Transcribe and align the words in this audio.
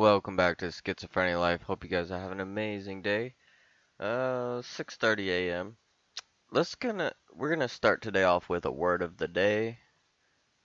Welcome 0.00 0.34
back 0.34 0.56
to 0.56 0.68
Schizophrenia 0.68 1.38
Life. 1.38 1.60
Hope 1.60 1.84
you 1.84 1.90
guys 1.90 2.08
having 2.08 2.32
an 2.32 2.40
amazing 2.40 3.02
day. 3.02 3.34
Uh, 3.98 4.62
6:30 4.62 5.28
a.m. 5.28 5.76
Let's 6.50 6.74
gonna 6.74 7.12
we're 7.34 7.50
gonna 7.50 7.68
start 7.68 8.00
today 8.00 8.22
off 8.22 8.48
with 8.48 8.64
a 8.64 8.72
word 8.72 9.02
of 9.02 9.18
the 9.18 9.28
day, 9.28 9.78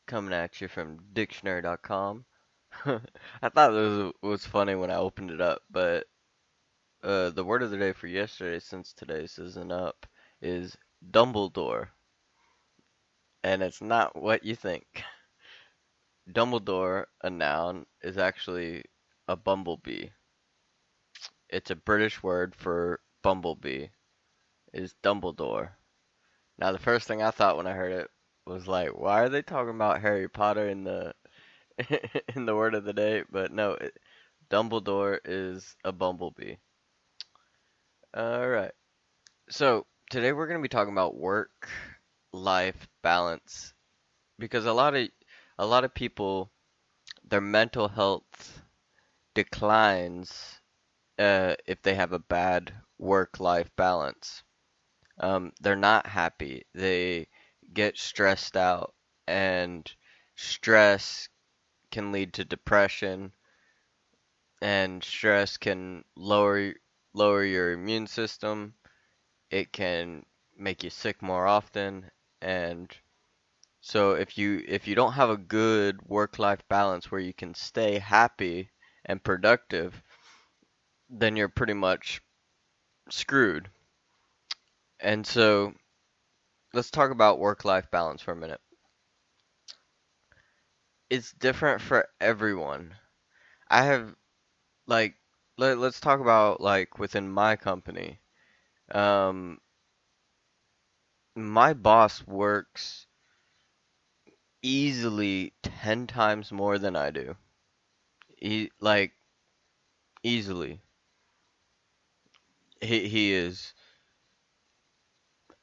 coming 0.07 0.33
at 0.33 0.61
you 0.61 0.69
from 0.69 1.01
dictionary.com. 1.11 2.23
I 2.85 3.49
thought 3.49 3.73
was 3.73 4.13
was 4.21 4.45
funny 4.45 4.73
when 4.73 4.89
I 4.89 4.95
opened 4.95 5.31
it 5.31 5.41
up, 5.41 5.63
but 5.69 6.07
uh, 7.03 7.31
the 7.31 7.43
word 7.43 7.61
of 7.61 7.71
the 7.71 7.77
day 7.77 7.91
for 7.91 8.07
yesterday, 8.07 8.59
since 8.59 8.93
today's 8.93 9.37
isn't 9.37 9.69
up, 9.69 10.07
is 10.41 10.77
Dumbledore, 11.11 11.89
and 13.43 13.61
it's 13.61 13.81
not 13.81 14.15
what 14.15 14.45
you 14.45 14.55
think. 14.55 15.03
Dumbledore, 16.31 17.07
a 17.21 17.29
noun, 17.29 17.85
is 18.01 18.17
actually 18.17 18.85
a 19.27 19.35
bumblebee. 19.35 20.09
It's 21.49 21.71
a 21.71 21.75
British 21.75 22.21
word 22.21 22.55
for 22.55 22.99
bumblebee. 23.21 23.87
Is 24.73 24.93
Dumbledore. 25.01 25.69
Now 26.57 26.71
the 26.71 26.79
first 26.79 27.07
thing 27.07 27.21
I 27.21 27.31
thought 27.31 27.55
when 27.55 27.67
I 27.67 27.73
heard 27.73 27.93
it 27.93 28.09
was 28.45 28.67
like, 28.67 28.89
why 28.89 29.21
are 29.21 29.29
they 29.29 29.41
talking 29.41 29.73
about 29.73 30.01
Harry 30.01 30.27
Potter 30.27 30.67
in 30.67 30.83
the 30.83 31.13
in 32.35 32.45
the 32.45 32.55
word 32.55 32.75
of 32.75 32.83
the 32.83 32.93
day? 32.93 33.23
But 33.31 33.51
no, 33.51 33.71
it, 33.71 33.97
Dumbledore 34.49 35.19
is 35.25 35.75
a 35.83 35.91
bumblebee. 35.91 36.55
All 38.13 38.47
right. 38.47 38.71
So 39.49 39.85
today 40.09 40.33
we're 40.33 40.47
going 40.47 40.59
to 40.59 40.63
be 40.63 40.69
talking 40.69 40.93
about 40.93 41.15
work 41.15 41.69
life 42.33 42.87
balance 43.01 43.73
because 44.37 44.65
a 44.65 44.73
lot 44.73 44.95
of 44.95 45.07
a 45.57 45.65
lot 45.65 45.83
of 45.83 45.93
people 45.93 46.51
their 47.27 47.41
mental 47.41 47.87
health 47.87 48.61
declines 49.35 50.59
uh, 51.19 51.55
if 51.67 51.81
they 51.83 51.93
have 51.93 52.13
a 52.13 52.19
bad 52.19 52.73
work 52.97 53.39
life 53.39 53.69
balance. 53.75 54.43
Um, 55.19 55.53
they're 55.61 55.75
not 55.75 56.07
happy. 56.07 56.65
They 56.73 57.27
get 57.73 57.97
stressed 57.97 58.57
out, 58.57 58.95
and 59.27 59.89
stress 60.35 61.29
can 61.91 62.11
lead 62.11 62.33
to 62.33 62.45
depression, 62.45 63.31
and 64.61 65.03
stress 65.03 65.57
can 65.57 66.03
lower 66.15 66.73
lower 67.13 67.43
your 67.43 67.71
immune 67.73 68.07
system. 68.07 68.73
It 69.51 69.71
can 69.71 70.25
make 70.57 70.83
you 70.83 70.89
sick 70.89 71.21
more 71.21 71.45
often, 71.47 72.09
and 72.41 72.93
so 73.81 74.13
if 74.13 74.37
you 74.37 74.63
if 74.67 74.87
you 74.87 74.95
don't 74.95 75.13
have 75.13 75.29
a 75.29 75.37
good 75.37 76.01
work-life 76.07 76.67
balance 76.67 77.11
where 77.11 77.21
you 77.21 77.33
can 77.33 77.53
stay 77.53 77.99
happy 77.99 78.69
and 79.05 79.23
productive, 79.23 80.01
then 81.09 81.35
you're 81.35 81.49
pretty 81.49 81.73
much 81.73 82.21
screwed. 83.09 83.69
And 84.99 85.25
so 85.25 85.73
let's 86.73 86.91
talk 86.91 87.11
about 87.11 87.39
work-life 87.39 87.89
balance 87.91 88.21
for 88.21 88.31
a 88.31 88.35
minute. 88.35 88.61
It's 91.09 91.31
different 91.33 91.81
for 91.81 92.07
everyone. 92.21 92.93
I 93.69 93.83
have 93.83 94.15
like 94.87 95.15
let, 95.57 95.77
let's 95.77 95.99
talk 95.99 96.19
about 96.19 96.61
like 96.61 96.99
within 96.99 97.29
my 97.29 97.55
company. 97.55 98.19
Um 98.91 99.59
my 101.35 101.73
boss 101.73 102.25
works 102.27 103.07
easily 104.61 105.53
10 105.61 106.07
times 106.07 106.51
more 106.51 106.77
than 106.77 106.95
I 106.95 107.11
do. 107.11 107.37
He 108.45 108.69
like 108.79 109.13
easily. 110.21 110.79
He 112.79 113.07
he 113.09 113.33
is 113.33 113.73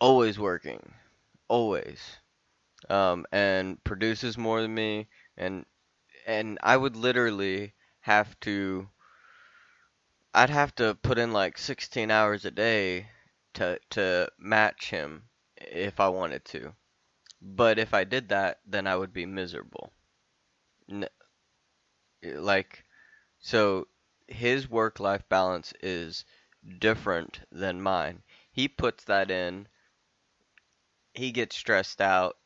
always 0.00 0.36
working, 0.36 0.92
always, 1.46 2.18
um, 2.90 3.26
and 3.32 3.82
produces 3.84 4.36
more 4.36 4.62
than 4.62 4.74
me, 4.74 5.08
and 5.36 5.64
and 6.26 6.58
I 6.62 6.76
would 6.76 6.96
literally 6.96 7.74
have 8.00 8.38
to. 8.40 8.90
I'd 10.34 10.50
have 10.50 10.74
to 10.74 10.96
put 10.96 11.18
in 11.18 11.32
like 11.32 11.58
16 11.58 12.10
hours 12.10 12.44
a 12.44 12.50
day 12.50 13.10
to 13.54 13.78
to 13.90 14.32
match 14.38 14.90
him 14.90 15.30
if 15.56 16.00
I 16.00 16.08
wanted 16.08 16.44
to. 16.46 16.74
But 17.40 17.78
if 17.78 17.94
I 17.94 18.04
did 18.04 18.30
that, 18.30 18.60
then 18.66 18.86
I 18.88 18.96
would 18.96 19.12
be 19.12 19.26
miserable. 19.26 19.92
Like 22.22 22.84
so 23.40 23.88
his 24.28 24.68
work 24.68 25.00
life 25.00 25.28
balance 25.28 25.72
is 25.82 26.24
different 26.78 27.40
than 27.50 27.82
mine. 27.82 28.22
He 28.52 28.68
puts 28.68 29.04
that 29.04 29.30
in, 29.30 29.68
he 31.14 31.32
gets 31.32 31.56
stressed 31.56 32.00
out, 32.00 32.36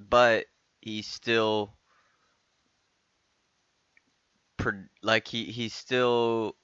but 0.00 0.46
he 0.80 1.02
still 1.02 1.76
like 5.02 5.28
he 5.28 5.44
he's 5.52 5.74
still 5.74 6.56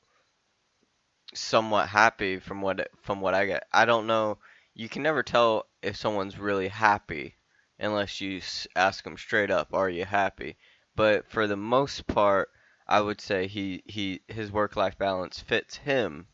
somewhat 1.35 1.89
happy 1.89 2.39
from 2.39 2.61
what 2.63 2.89
from 3.03 3.21
what 3.21 3.35
I 3.35 3.47
get. 3.47 3.67
I 3.73 3.85
don't 3.85 4.07
know. 4.07 4.39
You 4.75 4.89
can 4.89 5.03
never 5.03 5.23
tell 5.23 5.67
if 5.83 5.97
someone's 5.97 6.39
really 6.39 6.69
happy 6.69 7.37
unless 7.79 8.21
you 8.21 8.41
ask 8.77 9.05
them 9.05 9.17
straight 9.17 9.51
up, 9.51 9.73
"Are 9.75 9.89
you 9.91 10.05
happy?" 10.05 10.57
But 10.97 11.29
for 11.29 11.47
the 11.47 11.57
most 11.57 12.07
part, 12.07 12.51
I 12.87 13.01
would 13.03 13.21
say 13.21 13.47
he 13.47 13.83
he 13.87 14.23
his 14.29 14.51
work 14.51 14.75
life 14.75 14.97
balance 14.97 15.39
fits 15.39 15.77
him, 15.77 16.29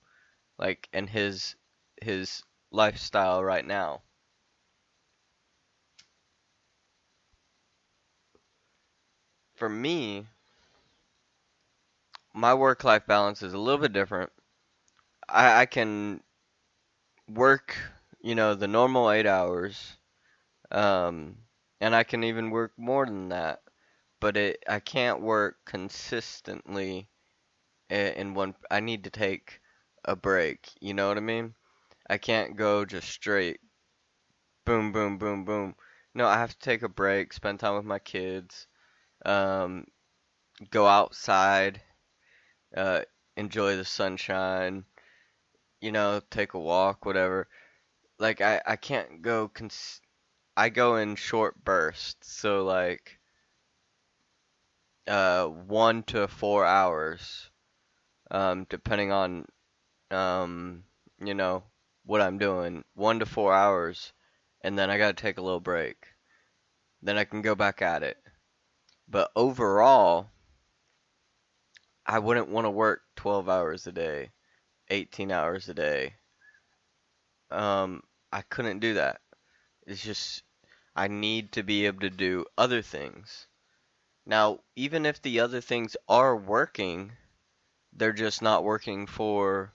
like 0.59 0.89
and 0.93 1.11
his 1.11 1.57
his 2.03 2.43
lifestyle 2.71 3.45
right 3.45 3.65
now. 3.65 4.03
For 9.57 9.69
me, 9.69 10.27
my 12.33 12.55
work 12.55 12.85
life 12.85 13.07
balance 13.07 13.43
is 13.43 13.53
a 13.53 13.59
little 13.59 13.81
bit 13.81 13.93
different. 13.93 14.33
I, 15.29 15.63
I 15.63 15.67
can 15.67 16.23
work, 17.29 17.77
you 18.21 18.35
know, 18.35 18.55
the 18.55 18.69
normal 18.69 19.11
eight 19.11 19.27
hours, 19.27 19.97
um, 20.71 21.37
and 21.81 21.95
I 21.95 22.05
can 22.05 22.25
even 22.25 22.51
work 22.51 22.73
more 22.79 23.07
than 23.07 23.31
that 23.31 23.63
but 24.21 24.37
it 24.37 24.63
I 24.69 24.81
can't 24.81 25.21
work 25.21 25.57
consistently 25.65 27.09
in 27.91 28.35
one. 28.35 28.55
I 28.71 28.81
need 28.81 29.05
to 29.05 29.11
take 29.11 29.61
a 30.05 30.17
break. 30.17 30.71
You 30.81 30.95
know 30.95 31.09
what 31.09 31.19
I 31.19 31.21
mean? 31.21 31.55
I 32.09 32.19
can't 32.19 32.57
go 32.57 32.85
just 32.85 33.09
straight 33.09 33.61
boom, 34.69 34.93
boom, 34.93 35.17
boom, 35.17 35.45
boom. 35.47 35.75
No, 36.15 36.27
I 36.27 36.37
have 36.37 36.51
to 36.51 36.59
take 36.59 36.83
a 36.83 36.91
break, 36.91 37.33
spend 37.33 37.59
time 37.59 37.77
with 37.77 37.87
my 37.87 37.99
kids, 37.99 38.67
um, 39.25 39.87
go 40.71 40.87
outside, 40.87 41.81
uh, 42.77 43.01
enjoy 43.37 43.77
the 43.77 43.85
sunshine, 43.87 44.85
you 45.81 45.91
know, 45.91 46.21
take 46.31 46.55
a 46.55 46.59
walk, 46.59 47.07
whatever. 47.07 47.49
Like 48.19 48.41
I, 48.43 48.61
I 48.67 48.77
can't 48.77 49.23
go. 49.23 49.49
Cons- 49.49 50.03
I 50.57 50.69
go 50.69 50.97
in 50.97 51.17
short 51.17 51.65
bursts, 51.65 52.33
so 52.33 52.65
like 52.65 53.18
uh, 55.09 55.47
one 55.47 56.03
to 56.05 56.29
four 56.29 56.65
hours, 56.65 57.51
um, 58.31 58.67
depending 58.69 59.11
on, 59.11 59.47
um, 60.11 60.85
you 61.19 61.35
know, 61.35 61.65
what 62.05 62.21
I'm 62.21 62.39
doing. 62.39 62.85
One 62.95 63.19
to 63.21 63.27
four 63.27 63.53
hours, 63.55 64.13
and 64.61 64.79
then 64.79 64.91
I 64.91 64.99
gotta 64.99 65.15
take 65.15 65.39
a 65.39 65.43
little 65.43 65.61
break. 65.61 65.97
Then 67.03 67.17
I 67.17 67.25
can 67.25 67.43
go 67.43 67.55
back 67.55 67.81
at 67.81 68.03
it. 68.03 68.19
But 69.09 69.31
overall, 69.35 70.29
I 72.05 72.19
wouldn't 72.19 72.49
want 72.49 72.67
to 72.67 72.71
work 72.71 73.03
12 73.17 73.49
hours 73.49 73.87
a 73.87 73.93
day, 73.93 74.31
18 74.89 75.31
hours 75.31 75.69
a 75.69 75.75
day. 75.75 76.15
Um, 77.51 78.03
I 78.33 78.43
couldn't 78.43 78.81
do 78.81 78.95
that. 78.95 79.21
It's 79.87 80.03
just, 80.03 80.43
I 80.95 81.09
need 81.09 81.53
to 81.53 81.63
be 81.63 81.87
able 81.87 82.01
to 82.01 82.11
do 82.11 82.45
other 82.59 82.83
things. 82.83 83.47
Now, 84.29 84.61
even 84.77 85.07
if 85.07 85.23
the 85.23 85.41
other 85.41 85.63
things 85.63 85.97
are 86.07 86.37
working, 86.37 87.13
they're 87.95 88.13
just 88.13 88.43
not 88.43 88.63
working 88.63 89.07
for 89.07 89.73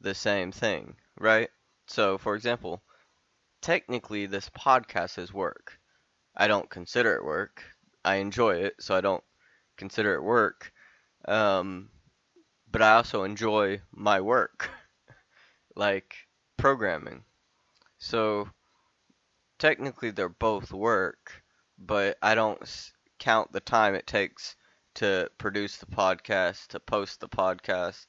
the 0.00 0.14
same 0.14 0.50
thing, 0.50 0.96
right? 1.20 1.50
So, 1.88 2.16
for 2.16 2.34
example, 2.34 2.82
technically 3.60 4.24
this 4.24 4.48
podcast 4.48 5.18
is 5.18 5.34
work. 5.34 5.78
I 6.34 6.48
don't 6.48 6.70
consider 6.70 7.16
it 7.16 7.24
work. 7.24 7.62
I 8.02 8.14
enjoy 8.16 8.62
it, 8.62 8.76
so 8.80 8.94
I 8.94 9.02
don't 9.02 9.22
consider 9.76 10.14
it 10.14 10.22
work. 10.22 10.72
Um, 11.28 11.90
but 12.70 12.80
I 12.80 12.94
also 12.94 13.24
enjoy 13.24 13.82
my 13.92 14.22
work, 14.22 14.70
like 15.76 16.16
programming. 16.56 17.24
So, 17.98 18.48
technically 19.58 20.12
they're 20.12 20.30
both 20.30 20.72
work, 20.72 21.42
but 21.78 22.16
I 22.22 22.34
don't 22.34 22.66
count 23.22 23.52
the 23.52 23.60
time 23.60 23.94
it 23.94 24.04
takes 24.04 24.56
to 24.94 25.30
produce 25.38 25.76
the 25.76 25.86
podcast, 25.86 26.66
to 26.66 26.80
post 26.80 27.20
the 27.20 27.28
podcast. 27.28 28.06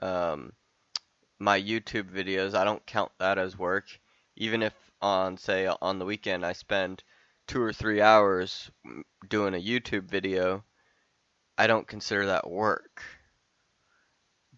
Um, 0.00 0.54
my 1.38 1.60
YouTube 1.60 2.10
videos, 2.10 2.54
I 2.54 2.64
don't 2.64 2.84
count 2.86 3.12
that 3.18 3.36
as 3.36 3.58
work. 3.58 3.84
Even 4.36 4.62
if 4.62 4.72
on, 5.02 5.36
say, 5.36 5.66
on 5.66 5.98
the 5.98 6.06
weekend 6.06 6.46
I 6.46 6.54
spend 6.54 7.04
two 7.46 7.60
or 7.60 7.74
three 7.74 8.00
hours 8.00 8.70
doing 9.28 9.52
a 9.52 9.62
YouTube 9.62 10.04
video, 10.04 10.64
I 11.58 11.66
don't 11.66 11.86
consider 11.86 12.24
that 12.26 12.48
work. 12.48 13.02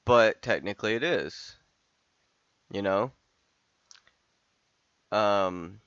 But 0.04 0.40
technically 0.40 0.94
it 0.94 1.02
is. 1.02 1.56
You 2.70 2.82
know? 2.82 3.10
Um, 5.10 5.80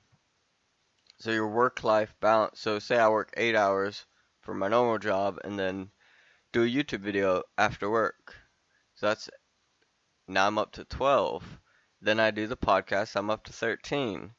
so 1.18 1.30
your 1.32 1.48
work 1.48 1.82
life 1.82 2.14
balance. 2.20 2.60
So 2.60 2.78
say 2.78 2.96
I 2.98 3.08
work 3.08 3.32
eight 3.36 3.56
hours 3.56 4.06
for 4.40 4.54
my 4.54 4.68
normal 4.68 4.98
job 4.98 5.38
and 5.44 5.58
then 5.58 5.90
do 6.52 6.62
a 6.62 6.66
YouTube 6.66 7.00
video 7.00 7.42
after 7.56 7.90
work. 7.90 8.34
So 8.94 9.06
that's 9.06 9.28
now 10.28 10.46
I'm 10.46 10.58
up 10.58 10.72
to 10.72 10.84
12. 10.84 11.58
Then 12.00 12.20
I 12.20 12.30
do 12.30 12.46
the 12.46 12.56
podcast, 12.56 13.16
I'm 13.16 13.30
up 13.30 13.44
to 13.44 13.52
13. 13.52 14.32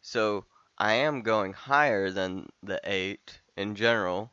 So 0.00 0.46
I 0.78 0.94
am 0.94 1.22
going 1.22 1.52
higher 1.52 2.10
than 2.10 2.48
the 2.62 2.80
8 2.84 3.40
in 3.56 3.74
general. 3.74 4.32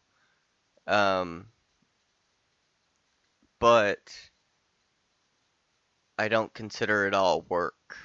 Um, 0.86 1.48
but 3.60 4.30
I 6.18 6.28
don't 6.28 6.54
consider 6.54 7.08
it 7.08 7.14
all 7.14 7.42
work. 7.42 7.98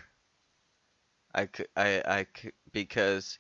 I 1.35 1.49
I, 1.77 2.03
I 2.07 2.27
because 2.73 3.39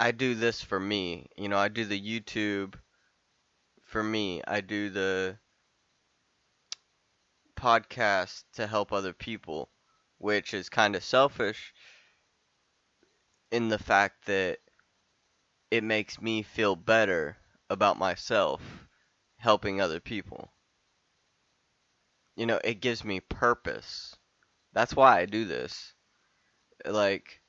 I 0.00 0.12
do 0.12 0.34
this 0.34 0.62
for 0.62 0.80
me. 0.80 1.28
You 1.36 1.50
know, 1.50 1.58
I 1.58 1.68
do 1.68 1.84
the 1.84 2.00
YouTube 2.00 2.74
for 3.84 4.02
me. 4.02 4.40
I 4.48 4.62
do 4.62 4.88
the 4.88 5.38
podcast 7.54 8.44
to 8.54 8.66
help 8.66 8.92
other 8.92 9.12
people, 9.12 9.70
which 10.16 10.54
is 10.54 10.70
kind 10.70 10.96
of 10.96 11.04
selfish 11.04 11.74
in 13.50 13.68
the 13.68 13.78
fact 13.78 14.24
that 14.24 14.60
it 15.70 15.84
makes 15.84 16.18
me 16.18 16.42
feel 16.42 16.76
better 16.76 17.36
about 17.68 17.98
myself 17.98 18.62
helping 19.36 19.82
other 19.82 20.00
people. 20.00 20.50
You 22.36 22.46
know, 22.46 22.60
it 22.64 22.80
gives 22.80 23.04
me 23.04 23.20
purpose. 23.20 24.16
That's 24.72 24.96
why 24.96 25.18
I 25.18 25.26
do 25.26 25.44
this. 25.44 25.92
Like, 26.86 27.39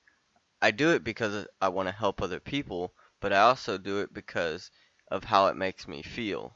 I 0.61 0.71
do 0.71 0.91
it 0.91 1.03
because 1.03 1.47
I 1.61 1.69
want 1.69 1.87
to 1.87 1.91
help 1.93 2.21
other 2.21 2.39
people, 2.39 2.93
but 3.19 3.33
I 3.33 3.39
also 3.41 3.77
do 3.77 3.99
it 3.99 4.13
because 4.13 4.71
of 5.09 5.23
how 5.25 5.47
it 5.47 5.55
makes 5.55 5.87
me 5.87 6.01
feel 6.03 6.55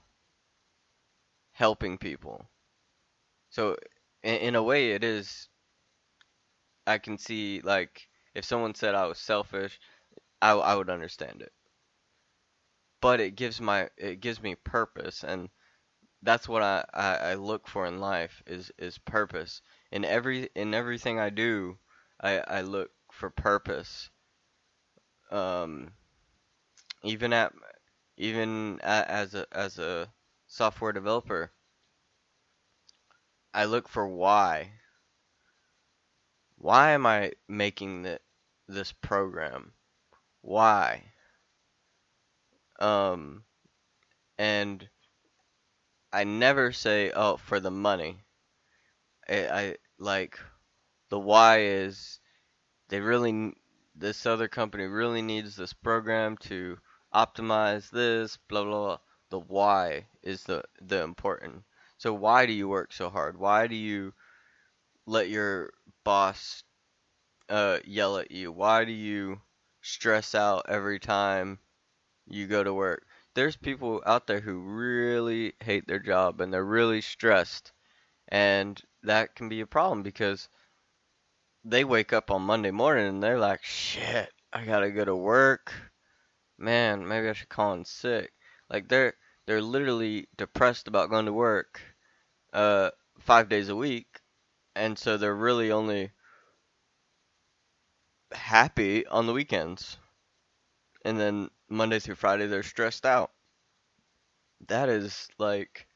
helping 1.53 1.97
people. 1.97 2.49
So, 3.49 3.77
in, 4.23 4.35
in 4.35 4.55
a 4.55 4.63
way, 4.63 4.91
it 4.91 5.03
is. 5.03 5.49
I 6.85 6.99
can 6.99 7.17
see, 7.17 7.61
like, 7.61 8.07
if 8.35 8.45
someone 8.45 8.75
said 8.75 8.93
I 8.93 9.07
was 9.07 9.17
selfish, 9.17 9.79
I, 10.41 10.51
I 10.51 10.75
would 10.75 10.89
understand 10.89 11.41
it. 11.41 11.53
But 13.01 13.19
it 13.19 13.35
gives 13.35 13.61
my 13.61 13.89
it 13.97 14.19
gives 14.19 14.41
me 14.41 14.55
purpose, 14.55 15.23
and 15.23 15.49
that's 16.21 16.47
what 16.49 16.63
I, 16.63 16.85
I, 16.93 17.15
I 17.17 17.33
look 17.35 17.67
for 17.67 17.85
in 17.85 17.99
life 17.99 18.43
is 18.47 18.71
is 18.77 18.97
purpose. 18.97 19.61
In 19.91 20.05
every 20.05 20.49
in 20.55 20.73
everything 20.73 21.19
I 21.19 21.29
do, 21.29 21.79
I, 22.19 22.39
I 22.39 22.61
look 22.61 22.91
for 23.15 23.29
purpose. 23.29 24.09
Um, 25.31 25.94
even 27.03 27.33
at 27.33 27.53
even 28.17 28.79
at, 28.81 29.07
as 29.07 29.33
a 29.33 29.45
as 29.51 29.79
a 29.79 30.07
software 30.47 30.94
developer, 30.94 31.51
I 33.53 33.65
look 33.65 33.88
for 33.88 34.07
why. 34.07 34.71
Why 36.57 36.91
am 36.91 37.06
I 37.06 37.33
making 37.47 38.03
the, 38.03 38.19
this 38.67 38.91
program? 38.91 39.73
Why? 40.41 41.03
Um, 42.79 43.44
and 44.38 44.88
I 46.12 46.23
never 46.23 46.71
say, 46.71 47.12
oh, 47.12 47.38
for 47.38 47.59
the 47.59 47.71
money. 47.71 48.23
I, 49.27 49.47
I 49.47 49.75
like 50.00 50.39
the 51.09 51.19
why 51.19 51.62
is 51.62 52.19
they 52.95 53.01
really 53.01 53.51
this 53.94 54.25
other 54.25 54.47
company 54.47 54.86
really 54.86 55.21
needs 55.21 55.57
this 55.57 55.74
program 55.74 56.38
to 56.38 56.77
optimize 57.13 57.89
this 57.89 58.38
blah 58.47 58.63
blah 58.63 58.71
blah. 58.71 58.97
The 59.31 59.39
why 59.39 60.07
is 60.24 60.45
the 60.45 60.63
the 60.81 61.03
important. 61.03 61.63
So 61.97 62.13
why 62.13 62.45
do 62.45 62.53
you 62.53 62.69
work 62.69 62.94
so 62.94 63.09
hard? 63.09 63.38
Why 63.38 63.68
do 63.68 63.75
you 63.75 64.13
let 65.06 65.27
your 65.27 65.74
boss 66.06 66.63
uh, 67.50 67.80
yell 67.83 68.18
at 68.18 68.31
you? 68.31 68.53
Why 68.53 68.86
do 68.86 68.94
you 68.94 69.41
stress 69.81 70.33
out 70.33 70.68
every 70.69 71.00
time 71.00 71.59
you 72.25 72.48
go 72.48 72.63
to 72.63 72.74
work? 72.74 73.06
There's 73.33 73.57
people 73.57 74.03
out 74.06 74.25
there 74.25 74.39
who 74.39 74.59
really 74.62 75.51
hate 75.59 75.86
their 75.86 76.00
job 76.00 76.39
and 76.39 76.53
they're 76.53 76.63
really 76.63 77.01
stressed. 77.01 77.74
And 78.30 78.81
that 79.03 79.36
can 79.36 79.50
be 79.50 79.59
a 79.59 79.68
problem 79.68 80.01
because 80.01 80.48
they 81.65 81.83
wake 81.83 82.13
up 82.13 82.29
on 82.29 82.44
Monday 82.44 82.69
morning 82.69 83.07
and 83.07 83.23
they're 83.23 83.39
like, 83.39 83.63
shit, 83.63 84.31
I 84.53 84.63
gotta 84.65 84.91
go 84.91 85.03
to 85.03 85.15
work. 85.15 85.73
Man, 86.57 87.07
maybe 87.07 87.27
I 87.27 87.33
should 87.33 87.50
call 87.50 87.73
in 87.73 87.83
sick. 87.83 88.31
Like 88.69 88.88
they're 88.88 89.15
they're 89.45 89.62
literally 89.62 90.27
depressed 90.38 90.88
about 90.88 91.09
going 91.09 91.25
to 91.25 91.33
work 91.33 91.81
uh, 92.53 92.91
five 93.19 93.50
days 93.50 93.69
a 93.69 93.75
week, 93.75 94.21
and 94.75 94.97
so 94.97 95.17
they're 95.17 95.35
really 95.35 95.71
only 95.71 96.12
happy 98.31 99.06
on 99.07 99.27
the 99.27 99.33
weekends. 99.33 99.97
And 101.03 101.19
then 101.19 101.50
Monday 101.69 102.00
through 102.00 102.15
Friday, 102.15 102.47
they're 102.47 102.63
stressed 102.63 103.06
out. 103.06 103.31
That 104.67 104.89
is 104.89 105.27
like 105.38 105.88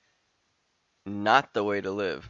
not 1.06 1.54
the 1.54 1.64
way 1.64 1.82
to 1.82 1.92
live. 1.92 2.30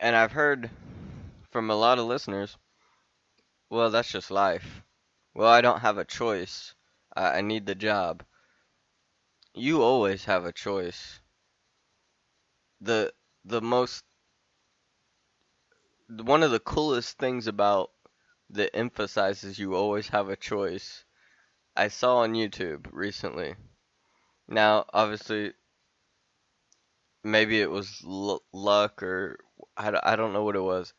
And 0.00 0.14
I've 0.14 0.32
heard 0.32 0.70
from 1.50 1.70
a 1.70 1.74
lot 1.74 1.98
of 1.98 2.06
listeners, 2.06 2.56
well, 3.68 3.90
that's 3.90 4.10
just 4.10 4.30
life. 4.30 4.82
Well, 5.34 5.48
I 5.48 5.60
don't 5.60 5.80
have 5.80 5.98
a 5.98 6.04
choice. 6.04 6.74
I, 7.16 7.40
need 7.40 7.66
the 7.66 7.74
job. 7.74 8.22
You 9.54 9.82
always 9.82 10.24
have 10.26 10.44
a 10.44 10.52
choice. 10.52 11.20
The 12.80 13.12
the 13.44 13.60
most 13.60 14.04
one 16.08 16.42
of 16.42 16.50
the 16.50 16.60
coolest 16.60 17.18
things 17.18 17.46
about 17.46 17.90
that 18.50 18.74
emphasizes 18.74 19.58
you 19.58 19.74
always 19.74 20.08
have 20.08 20.28
a 20.28 20.36
choice. 20.36 21.04
I 21.76 21.88
saw 21.88 22.18
on 22.18 22.34
YouTube 22.34 22.86
recently. 22.92 23.56
Now, 24.46 24.86
obviously, 24.92 25.54
maybe 27.24 27.60
it 27.60 27.70
was 27.70 28.02
l- 28.06 28.42
luck 28.52 29.02
or 29.02 29.38
I, 29.78 29.98
I 30.02 30.16
don't 30.16 30.32
know 30.32 30.44
what 30.44 30.56
it 30.56 30.60
was, 30.60 30.92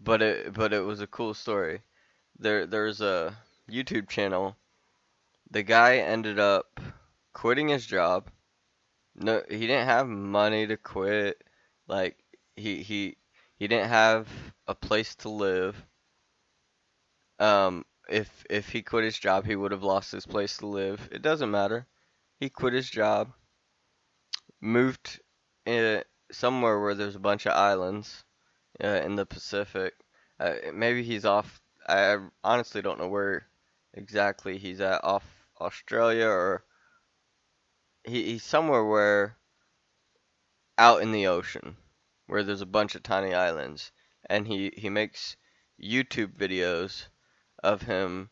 but 0.00 0.20
it 0.20 0.52
but 0.52 0.72
it 0.72 0.80
was 0.80 1.00
a 1.00 1.06
cool 1.06 1.32
story. 1.32 1.80
There 2.38 2.66
there's 2.66 3.00
a 3.00 3.36
YouTube 3.70 4.08
channel. 4.08 4.56
The 5.50 5.62
guy 5.62 5.98
ended 5.98 6.38
up 6.40 6.80
quitting 7.32 7.68
his 7.68 7.86
job. 7.86 8.28
No, 9.14 9.42
he 9.48 9.60
didn't 9.60 9.86
have 9.86 10.08
money 10.08 10.66
to 10.66 10.76
quit. 10.76 11.42
Like 11.88 12.18
he 12.56 12.82
he 12.82 13.16
he 13.58 13.68
didn't 13.68 13.88
have 13.88 14.28
a 14.66 14.74
place 14.74 15.14
to 15.16 15.28
live. 15.28 15.76
Um, 17.38 17.84
if 18.08 18.44
if 18.50 18.68
he 18.68 18.82
quit 18.82 19.04
his 19.04 19.18
job, 19.18 19.46
he 19.46 19.56
would 19.56 19.72
have 19.72 19.84
lost 19.84 20.12
his 20.12 20.26
place 20.26 20.56
to 20.58 20.66
live. 20.66 21.08
It 21.12 21.22
doesn't 21.22 21.50
matter. 21.50 21.86
He 22.40 22.50
quit 22.50 22.74
his 22.74 22.90
job, 22.90 23.32
moved 24.60 25.20
in 25.64 26.02
somewhere 26.30 26.80
where 26.80 26.94
there's 26.94 27.16
a 27.16 27.20
bunch 27.20 27.46
of 27.46 27.52
islands 27.52 28.24
uh, 28.82 29.00
in 29.04 29.16
the 29.16 29.26
Pacific. 29.26 29.94
Uh, 30.38 30.54
maybe 30.74 31.02
he's 31.02 31.24
off. 31.24 31.60
I 31.88 32.18
honestly 32.42 32.82
don't 32.82 32.98
know 32.98 33.08
where 33.08 33.46
exactly 33.94 34.58
he's 34.58 34.80
at. 34.80 35.02
Off 35.04 35.24
Australia 35.60 36.26
or 36.26 36.64
he, 38.04 38.24
he's 38.24 38.44
somewhere 38.44 38.84
where 38.84 39.36
out 40.78 41.00
in 41.00 41.12
the 41.12 41.26
ocean 41.26 41.76
where 42.26 42.42
there's 42.42 42.60
a 42.60 42.66
bunch 42.66 42.94
of 42.94 43.02
tiny 43.02 43.32
islands 43.32 43.92
and 44.28 44.46
he 44.46 44.72
he 44.76 44.90
makes 44.90 45.36
YouTube 45.82 46.36
videos 46.36 47.06
of 47.62 47.82
him 47.82 48.28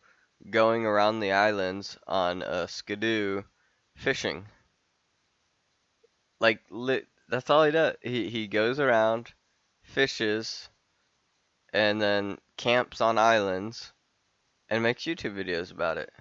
going 0.50 0.84
around 0.84 1.20
the 1.20 1.32
islands 1.32 1.96
on 2.06 2.42
a 2.42 2.68
skidoo 2.68 3.42
fishing 3.96 4.46
like 6.40 6.60
lit, 6.68 7.06
that's 7.28 7.50
all 7.50 7.64
he 7.64 7.70
does. 7.70 7.96
He 8.02 8.28
he 8.28 8.46
goes 8.46 8.78
around 8.78 9.32
fishes 9.82 10.68
and 11.72 12.00
then 12.00 12.38
camps 12.56 13.00
on 13.00 13.18
islands 13.18 13.92
and 14.68 14.82
makes 14.82 15.04
YouTube 15.04 15.34
videos 15.34 15.72
about 15.72 15.98
it. 15.98 16.12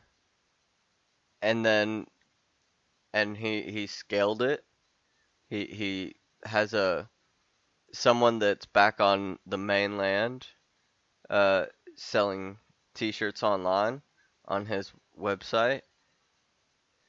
And 1.42 1.66
then 1.66 2.08
and 3.14 3.38
he 3.38 3.64
he 3.64 3.88
scaled 3.88 4.42
it. 4.42 4.64
He 5.50 5.66
he 5.66 6.16
has 6.46 6.74
a 6.74 7.10
someone 7.94 8.40
that's 8.40 8.66
back 8.66 9.00
on 9.00 9.38
the 9.46 9.58
mainland 9.58 10.48
uh 11.30 11.66
selling 11.96 12.58
t-shirts 12.96 13.44
online 13.44 14.02
on 14.46 14.66
his 14.66 14.92
website 15.20 15.82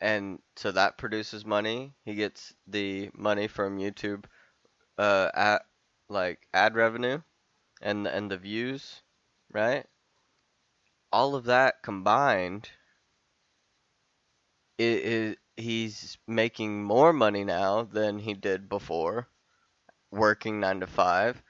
and 0.00 0.40
so 0.56 0.72
that 0.72 0.98
produces 0.98 1.44
money. 1.44 1.94
He 2.04 2.14
gets 2.14 2.54
the 2.66 3.10
money 3.14 3.48
from 3.48 3.78
YouTube 3.78 4.24
uh 4.98 5.30
at 5.34 5.66
like 6.08 6.46
ad 6.54 6.74
revenue 6.74 7.20
and 7.82 8.06
and 8.06 8.30
the 8.30 8.38
views, 8.38 9.02
right? 9.52 9.86
All 11.12 11.34
of 11.34 11.44
that 11.44 11.82
combined 11.82 12.70
is 14.78 15.36
he's 15.56 16.18
making 16.26 16.84
more 16.84 17.12
money 17.12 17.44
now 17.44 17.82
than 17.82 18.18
he 18.18 18.34
did 18.34 18.68
before 18.68 19.28
working 20.10 20.60
9 20.60 20.80
to 20.80 20.86
5, 20.86 21.42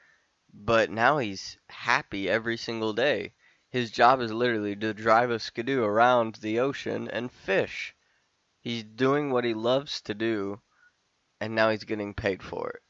but 0.52 0.90
now 0.90 1.18
he's 1.18 1.58
happy 1.68 2.28
every 2.28 2.56
single 2.56 2.92
day. 2.92 3.34
His 3.68 3.90
job 3.90 4.20
is 4.20 4.32
literally 4.32 4.74
to 4.76 4.94
drive 4.94 5.30
a 5.30 5.38
skidoo 5.38 5.82
around 5.84 6.36
the 6.36 6.60
ocean 6.60 7.08
and 7.08 7.30
fish. 7.30 7.93
He's 8.64 8.82
doing 8.82 9.30
what 9.30 9.44
he 9.44 9.52
loves 9.52 10.00
to 10.02 10.14
do 10.14 10.58
and 11.38 11.54
now 11.54 11.68
he's 11.68 11.84
getting 11.84 12.14
paid 12.14 12.42
for 12.42 12.70
it. 12.70 12.82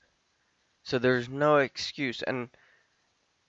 So 0.84 1.00
there's 1.00 1.28
no 1.28 1.56
excuse 1.56 2.22
and 2.22 2.48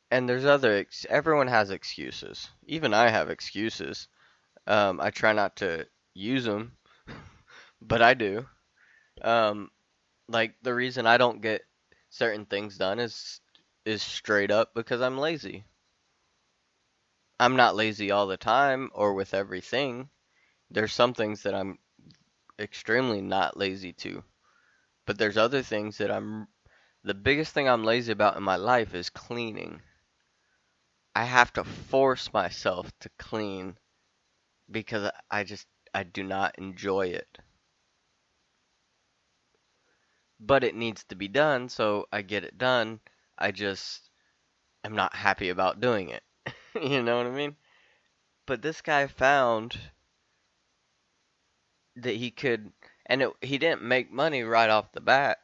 and 0.09 0.27
there's 0.27 0.45
other 0.45 0.73
ex- 0.73 1.05
everyone 1.07 1.47
has 1.47 1.69
excuses. 1.69 2.49
Even 2.65 2.95
I 2.95 3.09
have 3.09 3.29
excuses. 3.29 4.07
Um, 4.65 4.99
I 4.99 5.11
try 5.11 5.33
not 5.33 5.57
to 5.57 5.85
use 6.15 6.45
them, 6.45 6.75
but 7.81 8.01
I 8.01 8.15
do. 8.15 8.47
Um, 9.21 9.69
like 10.27 10.55
the 10.63 10.73
reason 10.73 11.05
I 11.05 11.17
don't 11.17 11.41
get 11.41 11.61
certain 12.09 12.47
things 12.47 12.77
done 12.77 12.97
is 12.99 13.39
is 13.85 14.01
straight 14.01 14.49
up 14.49 14.73
because 14.73 15.01
I'm 15.01 15.19
lazy. 15.19 15.63
I'm 17.39 17.55
not 17.55 17.75
lazy 17.75 18.09
all 18.09 18.25
the 18.25 18.37
time 18.37 18.89
or 18.95 19.13
with 19.13 19.35
everything. 19.35 20.09
There's 20.71 20.93
some 20.93 21.13
things 21.13 21.43
that 21.43 21.53
I'm 21.53 21.77
extremely 22.59 23.21
not 23.21 23.57
lazy 23.57 23.93
to. 23.93 24.23
But 25.05 25.17
there's 25.17 25.37
other 25.37 25.61
things 25.61 25.97
that 25.99 26.11
I'm 26.11 26.47
the 27.03 27.13
biggest 27.13 27.53
thing 27.53 27.69
I'm 27.69 27.83
lazy 27.83 28.11
about 28.11 28.37
in 28.37 28.43
my 28.43 28.55
life 28.55 28.95
is 28.95 29.09
cleaning. 29.09 29.81
I 31.15 31.25
have 31.25 31.53
to 31.53 31.63
force 31.63 32.33
myself 32.33 32.91
to 32.99 33.09
clean 33.17 33.77
because 34.69 35.11
I 35.29 35.43
just 35.43 35.67
I 35.93 36.03
do 36.03 36.23
not 36.23 36.57
enjoy 36.57 37.07
it. 37.07 37.39
But 40.39 40.63
it 40.63 40.75
needs 40.75 41.03
to 41.05 41.15
be 41.15 41.27
done, 41.27 41.69
so 41.69 42.07
I 42.11 42.21
get 42.21 42.43
it 42.43 42.57
done. 42.57 42.99
I 43.37 43.51
just 43.51 44.09
am 44.83 44.95
not 44.95 45.15
happy 45.15 45.49
about 45.49 45.79
doing 45.79 46.09
it. 46.09 46.23
you 46.75 47.01
know 47.01 47.17
what 47.17 47.27
I 47.27 47.31
mean? 47.31 47.55
But 48.45 48.61
this 48.61 48.81
guy 48.81 49.07
found 49.07 49.79
that 51.95 52.15
he 52.15 52.31
could 52.31 52.71
and 53.05 53.21
it, 53.21 53.31
he 53.41 53.57
didn't 53.57 53.83
make 53.83 54.11
money 54.11 54.43
right 54.43 54.69
off 54.69 54.91
the 54.91 55.01
bat. 55.01 55.39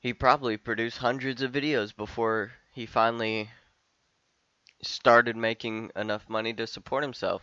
He 0.00 0.12
probably 0.12 0.56
produced 0.56 0.98
hundreds 0.98 1.42
of 1.42 1.52
videos 1.52 1.94
before 1.94 2.52
he 2.72 2.86
finally 2.86 3.50
started 4.82 5.36
making 5.36 5.90
enough 5.94 6.28
money 6.28 6.52
to 6.54 6.66
support 6.66 7.02
himself. 7.02 7.42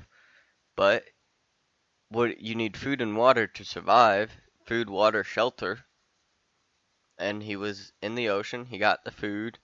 But 0.75 1.05
what 2.09 2.41
you 2.41 2.55
need 2.55 2.77
food 2.77 3.01
and 3.01 3.15
water 3.15 3.47
to 3.47 3.63
survive, 3.63 4.31
food, 4.65 4.89
water, 4.89 5.23
shelter. 5.23 5.85
And 7.17 7.43
he 7.43 7.55
was 7.55 7.93
in 8.01 8.15
the 8.15 8.29
ocean, 8.29 8.65
he 8.65 8.77
got 8.77 9.03
the 9.03 9.11
food. 9.11 9.59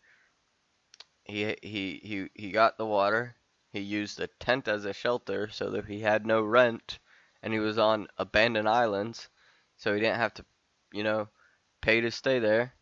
He 1.23 1.55
he 1.61 2.01
he 2.03 2.29
he 2.33 2.51
got 2.51 2.77
the 2.77 2.85
water. 2.85 3.35
He 3.71 3.79
used 3.79 4.17
the 4.17 4.27
tent 4.27 4.67
as 4.67 4.85
a 4.85 4.93
shelter 4.93 5.49
so 5.49 5.69
that 5.71 5.85
he 5.85 6.01
had 6.01 6.25
no 6.25 6.41
rent 6.41 6.99
and 7.43 7.53
he 7.53 7.59
was 7.59 7.77
on 7.77 8.07
abandoned 8.17 8.67
islands 8.67 9.29
so 9.77 9.93
he 9.93 9.99
didn't 9.99 10.19
have 10.19 10.33
to, 10.35 10.45
you 10.93 11.03
know, 11.03 11.27
pay 11.81 12.01
to 12.01 12.09
stay 12.09 12.39
there. 12.39 12.73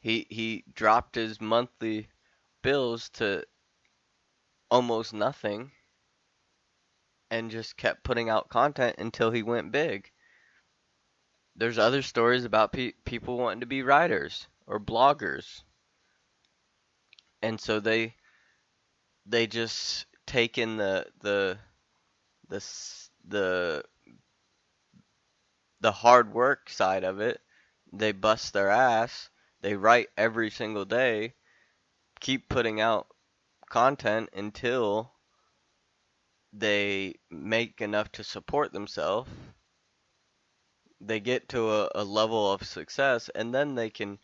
He 0.00 0.26
he 0.30 0.64
dropped 0.72 1.16
his 1.16 1.40
monthly 1.40 2.08
bills 2.62 3.08
to 3.10 3.44
almost 4.70 5.12
nothing 5.12 5.72
and 7.30 7.50
just 7.50 7.76
kept 7.76 8.04
putting 8.04 8.30
out 8.30 8.48
content 8.48 8.96
until 8.98 9.30
he 9.30 9.42
went 9.42 9.72
big. 9.72 10.10
There's 11.56 11.78
other 11.78 12.02
stories 12.02 12.44
about 12.44 12.72
pe- 12.72 12.92
people 13.04 13.36
wanting 13.36 13.60
to 13.60 13.66
be 13.66 13.82
writers 13.82 14.46
or 14.66 14.78
bloggers. 14.78 15.62
And 17.42 17.60
so 17.60 17.80
they 17.80 18.14
they 19.26 19.46
just 19.48 20.06
take 20.26 20.58
in 20.58 20.76
the 20.76 21.06
the 21.20 21.58
the 22.48 22.60
the 23.26 23.84
the 25.80 25.92
hard 25.92 26.32
work 26.32 26.68
side 26.68 27.04
of 27.04 27.20
it. 27.20 27.40
They 27.92 28.12
bust 28.12 28.52
their 28.52 28.70
ass. 28.70 29.30
They 29.60 29.74
write 29.74 30.08
every 30.16 30.50
single 30.50 30.84
day. 30.84 31.34
Keep 32.20 32.48
putting 32.48 32.80
out 32.80 33.06
content 33.70 34.30
until 34.32 35.12
they 36.52 37.14
make 37.30 37.80
enough 37.80 38.10
to 38.12 38.24
support 38.24 38.72
themselves. 38.72 39.30
They 41.00 41.20
get 41.20 41.48
to 41.50 41.70
a, 41.70 41.90
a 41.94 42.04
level 42.04 42.52
of 42.52 42.66
success 42.66 43.30
and 43.34 43.54
then 43.54 43.74
they 43.74 43.90
can 43.90 44.18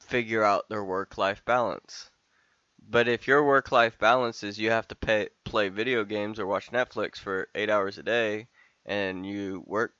figure 0.00 0.44
out 0.44 0.68
their 0.68 0.84
work 0.84 1.18
life 1.18 1.44
balance. 1.44 2.10
But 2.78 3.08
if 3.08 3.26
your 3.26 3.44
work 3.44 3.72
life 3.72 3.98
balance 3.98 4.42
is 4.42 4.58
you 4.58 4.70
have 4.70 4.88
to 4.88 4.94
pay, 4.94 5.28
play 5.52 5.68
video 5.68 6.02
games 6.02 6.38
or 6.38 6.46
watch 6.46 6.72
Netflix 6.72 7.18
for 7.18 7.46
eight 7.54 7.68
hours 7.68 7.98
a 7.98 8.02
day 8.02 8.48
and 8.86 9.26
you 9.26 9.62
work 9.66 9.92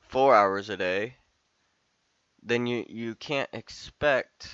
four 0.00 0.32
hours 0.32 0.70
a 0.70 0.76
day, 0.76 1.16
then 2.40 2.64
you, 2.64 2.86
you 2.88 3.16
can't 3.16 3.50
expect. 3.52 4.48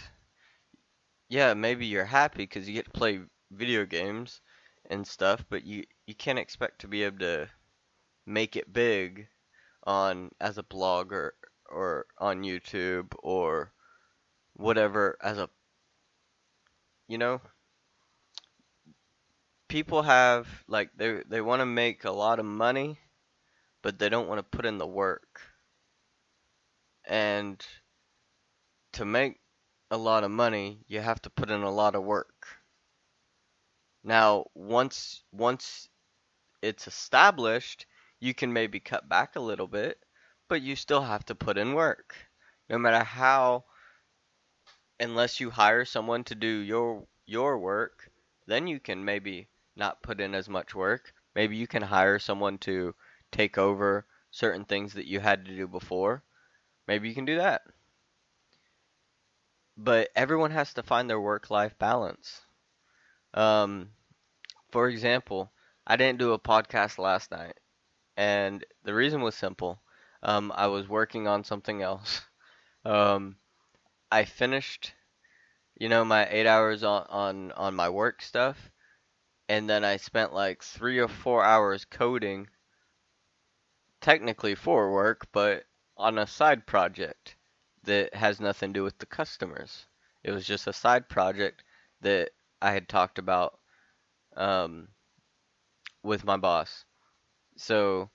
Yeah, 1.28 1.52
maybe 1.52 1.84
you're 1.84 2.06
happy 2.06 2.44
because 2.44 2.66
you 2.66 2.72
get 2.72 2.86
to 2.86 2.98
play 2.98 3.20
video 3.50 3.84
games 3.84 4.40
and 4.88 5.06
stuff, 5.06 5.44
but 5.50 5.66
you, 5.66 5.84
you 6.06 6.14
can't 6.14 6.38
expect 6.38 6.80
to 6.80 6.88
be 6.88 7.02
able 7.02 7.18
to 7.18 7.50
make 8.24 8.56
it 8.56 8.72
big 8.72 9.28
on 9.84 10.30
as 10.40 10.56
a 10.56 10.62
blogger 10.62 11.32
or 11.68 12.06
on 12.16 12.42
YouTube 12.42 13.12
or 13.22 13.74
whatever 14.54 15.18
as 15.22 15.36
a 15.36 15.50
you 17.06 17.18
know 17.18 17.42
people 19.68 20.02
have 20.02 20.48
like 20.66 20.90
they 20.96 21.22
they 21.28 21.40
want 21.40 21.60
to 21.60 21.66
make 21.66 22.04
a 22.04 22.10
lot 22.10 22.38
of 22.38 22.46
money 22.46 22.98
but 23.82 23.98
they 23.98 24.08
don't 24.08 24.28
want 24.28 24.38
to 24.38 24.56
put 24.56 24.66
in 24.66 24.78
the 24.78 24.86
work. 24.86 25.40
And 27.04 27.64
to 28.92 29.04
make 29.04 29.40
a 29.90 29.96
lot 29.96 30.24
of 30.24 30.30
money 30.30 30.80
you 30.88 31.00
have 31.00 31.22
to 31.22 31.30
put 31.30 31.50
in 31.50 31.62
a 31.62 31.70
lot 31.70 31.94
of 31.94 32.02
work. 32.02 32.46
Now 34.02 34.46
once 34.54 35.22
once 35.32 35.88
it's 36.62 36.86
established 36.86 37.86
you 38.20 38.34
can 38.34 38.52
maybe 38.52 38.80
cut 38.80 39.08
back 39.08 39.36
a 39.36 39.40
little 39.40 39.68
bit 39.68 39.98
but 40.48 40.62
you 40.62 40.76
still 40.76 41.02
have 41.02 41.24
to 41.26 41.34
put 41.34 41.58
in 41.58 41.74
work. 41.74 42.14
No 42.68 42.78
matter 42.78 43.04
how 43.04 43.64
unless 44.98 45.40
you 45.40 45.50
hire 45.50 45.84
someone 45.84 46.24
to 46.24 46.34
do 46.34 46.48
your 46.48 47.06
your 47.26 47.58
work 47.58 48.10
then 48.46 48.66
you 48.66 48.80
can 48.80 49.04
maybe 49.04 49.46
not 49.78 50.02
put 50.02 50.20
in 50.20 50.34
as 50.34 50.48
much 50.48 50.74
work. 50.74 51.14
Maybe 51.34 51.56
you 51.56 51.66
can 51.66 51.82
hire 51.82 52.18
someone 52.18 52.58
to 52.58 52.94
take 53.30 53.56
over 53.58 54.06
certain 54.30 54.64
things 54.64 54.94
that 54.94 55.06
you 55.06 55.20
had 55.20 55.44
to 55.46 55.56
do 55.56 55.68
before. 55.68 56.22
Maybe 56.86 57.08
you 57.08 57.14
can 57.14 57.24
do 57.24 57.36
that. 57.36 57.62
But 59.76 60.10
everyone 60.16 60.50
has 60.50 60.74
to 60.74 60.82
find 60.82 61.08
their 61.08 61.20
work 61.20 61.50
life 61.50 61.78
balance. 61.78 62.42
Um, 63.34 63.90
for 64.70 64.88
example, 64.88 65.52
I 65.86 65.96
didn't 65.96 66.18
do 66.18 66.32
a 66.32 66.38
podcast 66.38 66.98
last 66.98 67.30
night, 67.30 67.56
and 68.16 68.64
the 68.84 68.94
reason 68.94 69.22
was 69.22 69.34
simple. 69.34 69.80
Um, 70.22 70.52
I 70.54 70.66
was 70.66 70.88
working 70.88 71.28
on 71.28 71.44
something 71.44 71.82
else. 71.82 72.22
Um, 72.84 73.36
I 74.10 74.24
finished, 74.24 74.94
you 75.76 75.88
know, 75.88 76.04
my 76.04 76.26
eight 76.30 76.46
hours 76.46 76.82
on, 76.82 77.06
on, 77.10 77.52
on 77.52 77.74
my 77.74 77.88
work 77.90 78.22
stuff, 78.22 78.70
and 79.48 79.68
then 79.68 79.84
I 79.84 79.96
spent 79.96 80.34
like 80.34 80.62
three 80.62 80.98
or 80.98 81.08
four 81.08 81.44
hours 81.44 81.84
coding, 81.84 82.48
technically 84.00 84.54
for 84.54 84.92
work, 84.92 85.26
but 85.32 85.64
on 85.96 86.18
a 86.18 86.26
side 86.26 86.66
project 86.66 87.36
that 87.84 88.14
has 88.14 88.40
nothing 88.40 88.72
to 88.72 88.80
do 88.80 88.84
with 88.84 88.98
the 88.98 89.06
customers. 89.06 89.86
It 90.22 90.30
was 90.30 90.46
just 90.46 90.66
a 90.66 90.72
side 90.72 91.08
project 91.08 91.64
that 92.02 92.30
I 92.60 92.72
had 92.72 92.88
talked 92.88 93.18
about 93.18 93.58
um, 94.36 94.88
with 96.02 96.24
my 96.24 96.36
boss. 96.36 96.84
So 97.56 98.10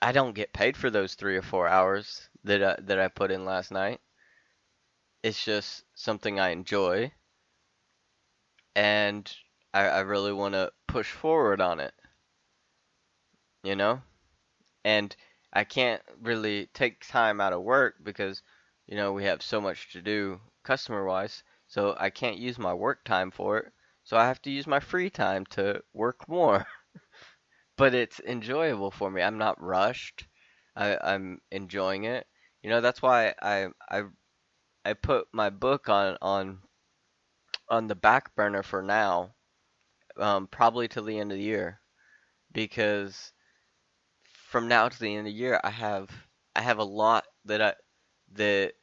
I 0.00 0.12
don't 0.12 0.34
get 0.34 0.52
paid 0.52 0.76
for 0.76 0.90
those 0.90 1.14
three 1.14 1.36
or 1.36 1.42
four 1.42 1.66
hours 1.66 2.28
that 2.44 2.62
I, 2.62 2.76
that 2.82 3.00
I 3.00 3.08
put 3.08 3.30
in 3.30 3.44
last 3.44 3.70
night. 3.70 4.00
It's 5.22 5.44
just 5.44 5.84
something 5.94 6.38
I 6.38 6.50
enjoy, 6.50 7.12
and 8.76 9.28
I, 9.74 9.82
I 9.88 10.00
really 10.00 10.32
want 10.32 10.54
to 10.54 10.72
push 10.86 11.10
forward 11.10 11.60
on 11.60 11.80
it. 11.80 11.94
You 13.62 13.76
know, 13.76 14.02
and 14.84 15.14
I 15.52 15.64
can't 15.64 16.02
really 16.20 16.66
take 16.74 17.06
time 17.06 17.40
out 17.40 17.52
of 17.52 17.62
work 17.62 17.96
because 18.02 18.42
you 18.86 18.96
know 18.96 19.12
we 19.12 19.24
have 19.24 19.42
so 19.42 19.60
much 19.60 19.92
to 19.92 20.02
do 20.02 20.40
customer 20.62 21.04
wise, 21.04 21.42
so 21.66 21.96
I 21.98 22.10
can't 22.10 22.38
use 22.38 22.58
my 22.58 22.74
work 22.74 23.04
time 23.04 23.30
for 23.30 23.58
it. 23.58 23.72
So 24.04 24.16
I 24.16 24.26
have 24.26 24.40
to 24.42 24.50
use 24.50 24.66
my 24.66 24.80
free 24.80 25.10
time 25.10 25.44
to 25.50 25.82
work 25.92 26.28
more. 26.28 26.66
but 27.76 27.94
it's 27.94 28.20
enjoyable 28.20 28.90
for 28.90 29.10
me. 29.10 29.22
I'm 29.22 29.38
not 29.38 29.62
rushed. 29.62 30.26
I, 30.76 30.98
I'm 31.02 31.40
enjoying 31.50 32.04
it. 32.04 32.26
You 32.62 32.70
know, 32.70 32.80
that's 32.80 33.02
why 33.02 33.34
I 33.40 33.68
I 33.90 34.04
I 34.84 34.92
put 34.94 35.28
my 35.32 35.50
book 35.50 35.88
on 35.88 36.18
on 36.20 36.60
on 37.68 37.86
the 37.86 37.94
back 37.94 38.34
burner 38.34 38.62
for 38.62 38.82
now, 38.82 39.34
um, 40.18 40.46
probably 40.46 40.88
till 40.88 41.04
the 41.04 41.18
end 41.18 41.32
of 41.32 41.38
the 41.38 41.44
year, 41.44 41.80
because 42.52 43.32
from 44.48 44.68
now 44.68 44.88
to 44.88 44.98
the 44.98 45.10
end 45.10 45.26
of 45.26 45.32
the 45.32 45.38
year, 45.38 45.60
I 45.62 45.70
have 45.70 46.10
I 46.56 46.62
have 46.62 46.78
a 46.78 46.84
lot 46.84 47.24
that 47.44 47.62
I 47.62 47.74
that 48.32 48.74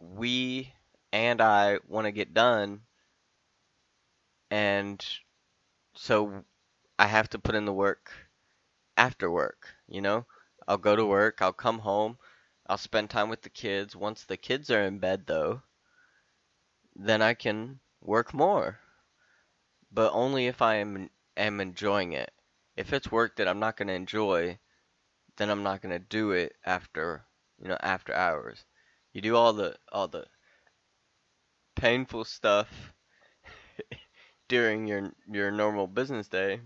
we 0.00 0.72
and 1.12 1.40
I 1.40 1.78
want 1.86 2.06
to 2.06 2.12
get 2.12 2.34
done, 2.34 2.80
and 4.50 5.04
so 5.94 6.44
I 6.98 7.06
have 7.06 7.28
to 7.30 7.38
put 7.38 7.54
in 7.54 7.64
the 7.64 7.72
work 7.72 8.12
after 8.96 9.30
work. 9.30 9.68
You 9.88 10.00
know, 10.00 10.26
I'll 10.66 10.78
go 10.78 10.96
to 10.96 11.04
work, 11.04 11.40
I'll 11.40 11.52
come 11.52 11.78
home, 11.78 12.18
I'll 12.66 12.78
spend 12.78 13.10
time 13.10 13.28
with 13.28 13.42
the 13.42 13.50
kids. 13.50 13.94
Once 13.96 14.24
the 14.24 14.36
kids 14.36 14.70
are 14.70 14.82
in 14.82 14.98
bed, 14.98 15.26
though, 15.26 15.62
then 16.96 17.22
I 17.22 17.34
can 17.34 17.80
work 18.00 18.34
more, 18.34 18.78
but 19.96 20.12
only 20.12 20.46
if 20.46 20.60
I 20.60 20.76
am 20.76 21.08
am 21.38 21.58
enjoying 21.60 22.12
it. 22.12 22.30
If 22.76 22.92
it's 22.92 23.10
work 23.10 23.36
that 23.36 23.48
I'm 23.48 23.58
not 23.58 23.78
going 23.78 23.88
to 23.88 23.94
enjoy, 23.94 24.58
then 25.38 25.48
I'm 25.48 25.62
not 25.62 25.80
going 25.80 25.98
to 25.98 25.98
do 25.98 26.32
it 26.32 26.54
after, 26.64 27.24
you 27.58 27.68
know, 27.68 27.78
after 27.80 28.14
hours. 28.14 28.64
You 29.14 29.22
do 29.22 29.34
all 29.34 29.54
the 29.54 29.76
all 29.90 30.06
the 30.08 30.26
painful 31.76 32.24
stuff 32.24 32.92
during 34.48 34.86
your 34.86 35.12
your 35.32 35.50
normal 35.50 35.86
business 35.86 36.28
day 36.28 36.60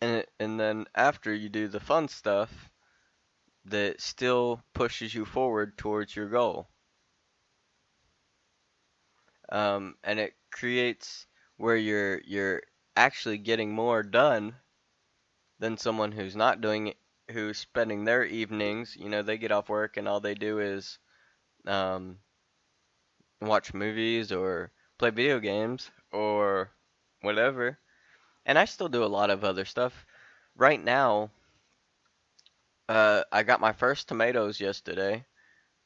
and 0.00 0.24
and 0.38 0.58
then 0.58 0.86
after 0.94 1.34
you 1.34 1.48
do 1.48 1.68
the 1.68 1.80
fun 1.80 2.08
stuff 2.08 2.70
that 3.64 4.00
still 4.00 4.60
pushes 4.74 5.14
you 5.14 5.24
forward 5.24 5.78
towards 5.78 6.14
your 6.16 6.28
goal 6.28 6.68
um, 9.50 9.94
and 10.02 10.18
it 10.18 10.34
creates 10.50 11.26
where 11.62 11.76
you're 11.76 12.20
you're 12.26 12.62
actually 12.96 13.38
getting 13.38 13.72
more 13.72 14.02
done 14.02 14.54
than 15.58 15.76
someone 15.76 16.12
who's 16.12 16.36
not 16.36 16.60
doing 16.60 16.88
it 16.88 16.96
who's 17.30 17.56
spending 17.56 18.04
their 18.04 18.24
evenings 18.24 18.96
you 18.98 19.08
know 19.08 19.22
they 19.22 19.38
get 19.38 19.52
off 19.52 19.68
work 19.68 19.96
and 19.96 20.08
all 20.08 20.20
they 20.20 20.34
do 20.34 20.58
is 20.58 20.98
um, 21.66 22.18
watch 23.40 23.74
movies 23.74 24.32
or 24.32 24.70
play 24.98 25.10
video 25.10 25.40
games 25.40 25.90
or 26.12 26.70
whatever. 27.20 27.78
And 28.46 28.58
I 28.58 28.64
still 28.64 28.88
do 28.88 29.04
a 29.04 29.06
lot 29.06 29.30
of 29.30 29.44
other 29.44 29.64
stuff. 29.64 30.06
Right 30.56 30.82
now, 30.82 31.30
uh, 32.88 33.22
I 33.30 33.42
got 33.42 33.60
my 33.60 33.72
first 33.72 34.08
tomatoes 34.08 34.60
yesterday. 34.60 35.24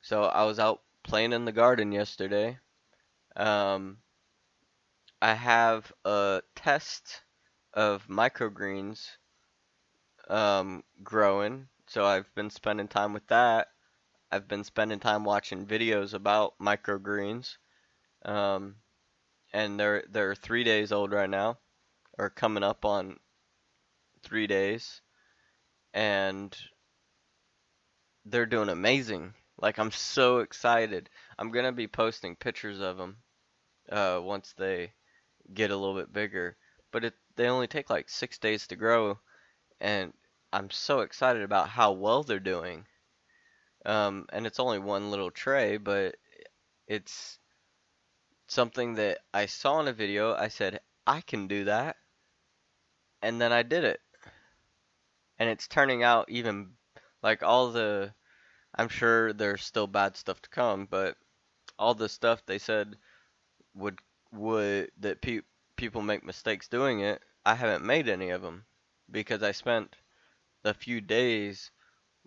So 0.00 0.24
I 0.24 0.44
was 0.44 0.58
out 0.58 0.82
playing 1.02 1.32
in 1.32 1.44
the 1.44 1.52
garden 1.52 1.92
yesterday. 1.92 2.58
Um, 3.36 3.98
I 5.22 5.34
have 5.34 5.92
a 6.04 6.42
test 6.54 7.22
of 7.72 8.06
microgreens 8.08 9.16
um, 10.28 10.82
growing. 11.02 11.68
So 11.86 12.04
I've 12.04 12.32
been 12.34 12.50
spending 12.50 12.88
time 12.88 13.12
with 13.12 13.26
that. 13.28 13.68
I've 14.30 14.48
been 14.48 14.64
spending 14.64 14.98
time 14.98 15.24
watching 15.24 15.66
videos 15.66 16.14
about 16.14 16.58
microgreens. 16.58 17.56
Um, 18.24 18.76
and 19.52 19.78
they're 19.78 20.04
they're 20.10 20.34
three 20.34 20.64
days 20.64 20.92
old 20.92 21.12
right 21.12 21.30
now, 21.30 21.58
or 22.18 22.28
coming 22.30 22.64
up 22.64 22.84
on 22.84 23.18
three 24.22 24.46
days, 24.46 25.00
and 25.94 26.56
they're 28.24 28.46
doing 28.46 28.68
amazing. 28.68 29.34
Like 29.58 29.78
I'm 29.78 29.92
so 29.92 30.38
excited. 30.38 31.08
I'm 31.38 31.50
gonna 31.52 31.72
be 31.72 31.86
posting 31.86 32.36
pictures 32.36 32.80
of 32.80 32.98
them 32.98 33.16
uh, 33.90 34.20
once 34.22 34.52
they 34.58 34.92
get 35.52 35.70
a 35.70 35.76
little 35.76 35.94
bit 35.94 36.12
bigger. 36.12 36.56
But 36.92 37.04
it 37.04 37.14
they 37.36 37.48
only 37.48 37.66
take 37.66 37.90
like 37.90 38.08
six 38.08 38.38
days 38.38 38.66
to 38.68 38.76
grow, 38.76 39.18
and 39.80 40.12
I'm 40.52 40.70
so 40.70 41.00
excited 41.00 41.42
about 41.42 41.68
how 41.68 41.92
well 41.92 42.22
they're 42.22 42.40
doing. 42.40 42.86
Um, 43.84 44.26
and 44.32 44.46
it's 44.46 44.58
only 44.58 44.78
one 44.78 45.10
little 45.10 45.30
tray, 45.30 45.76
but 45.76 46.16
it's 46.88 47.38
something 48.48 48.94
that 48.94 49.18
I 49.34 49.46
saw 49.46 49.80
in 49.80 49.88
a 49.88 49.92
video. 49.92 50.34
I 50.34 50.48
said, 50.48 50.80
I 51.06 51.20
can 51.20 51.46
do 51.46 51.64
that. 51.64 51.96
And 53.22 53.40
then 53.40 53.52
I 53.52 53.62
did 53.62 53.84
it. 53.84 54.00
And 55.38 55.48
it's 55.48 55.68
turning 55.68 56.02
out 56.02 56.30
even 56.30 56.72
like 57.22 57.42
all 57.42 57.70
the. 57.70 58.12
I'm 58.74 58.88
sure 58.88 59.32
there's 59.32 59.64
still 59.64 59.86
bad 59.86 60.16
stuff 60.16 60.40
to 60.42 60.50
come, 60.50 60.86
but 60.90 61.16
all 61.78 61.94
the 61.94 62.08
stuff 62.08 62.44
they 62.44 62.58
said 62.58 62.96
would 63.74 63.98
would 64.36 64.90
that 64.98 65.20
pe- 65.20 65.40
people 65.76 66.02
make 66.02 66.24
mistakes 66.24 66.68
doing 66.68 67.00
it. 67.00 67.22
I 67.44 67.54
haven't 67.54 67.84
made 67.84 68.08
any 68.08 68.30
of 68.30 68.42
them 68.42 68.66
because 69.10 69.42
I 69.42 69.52
spent 69.52 69.96
a 70.64 70.74
few 70.74 71.00
days 71.00 71.70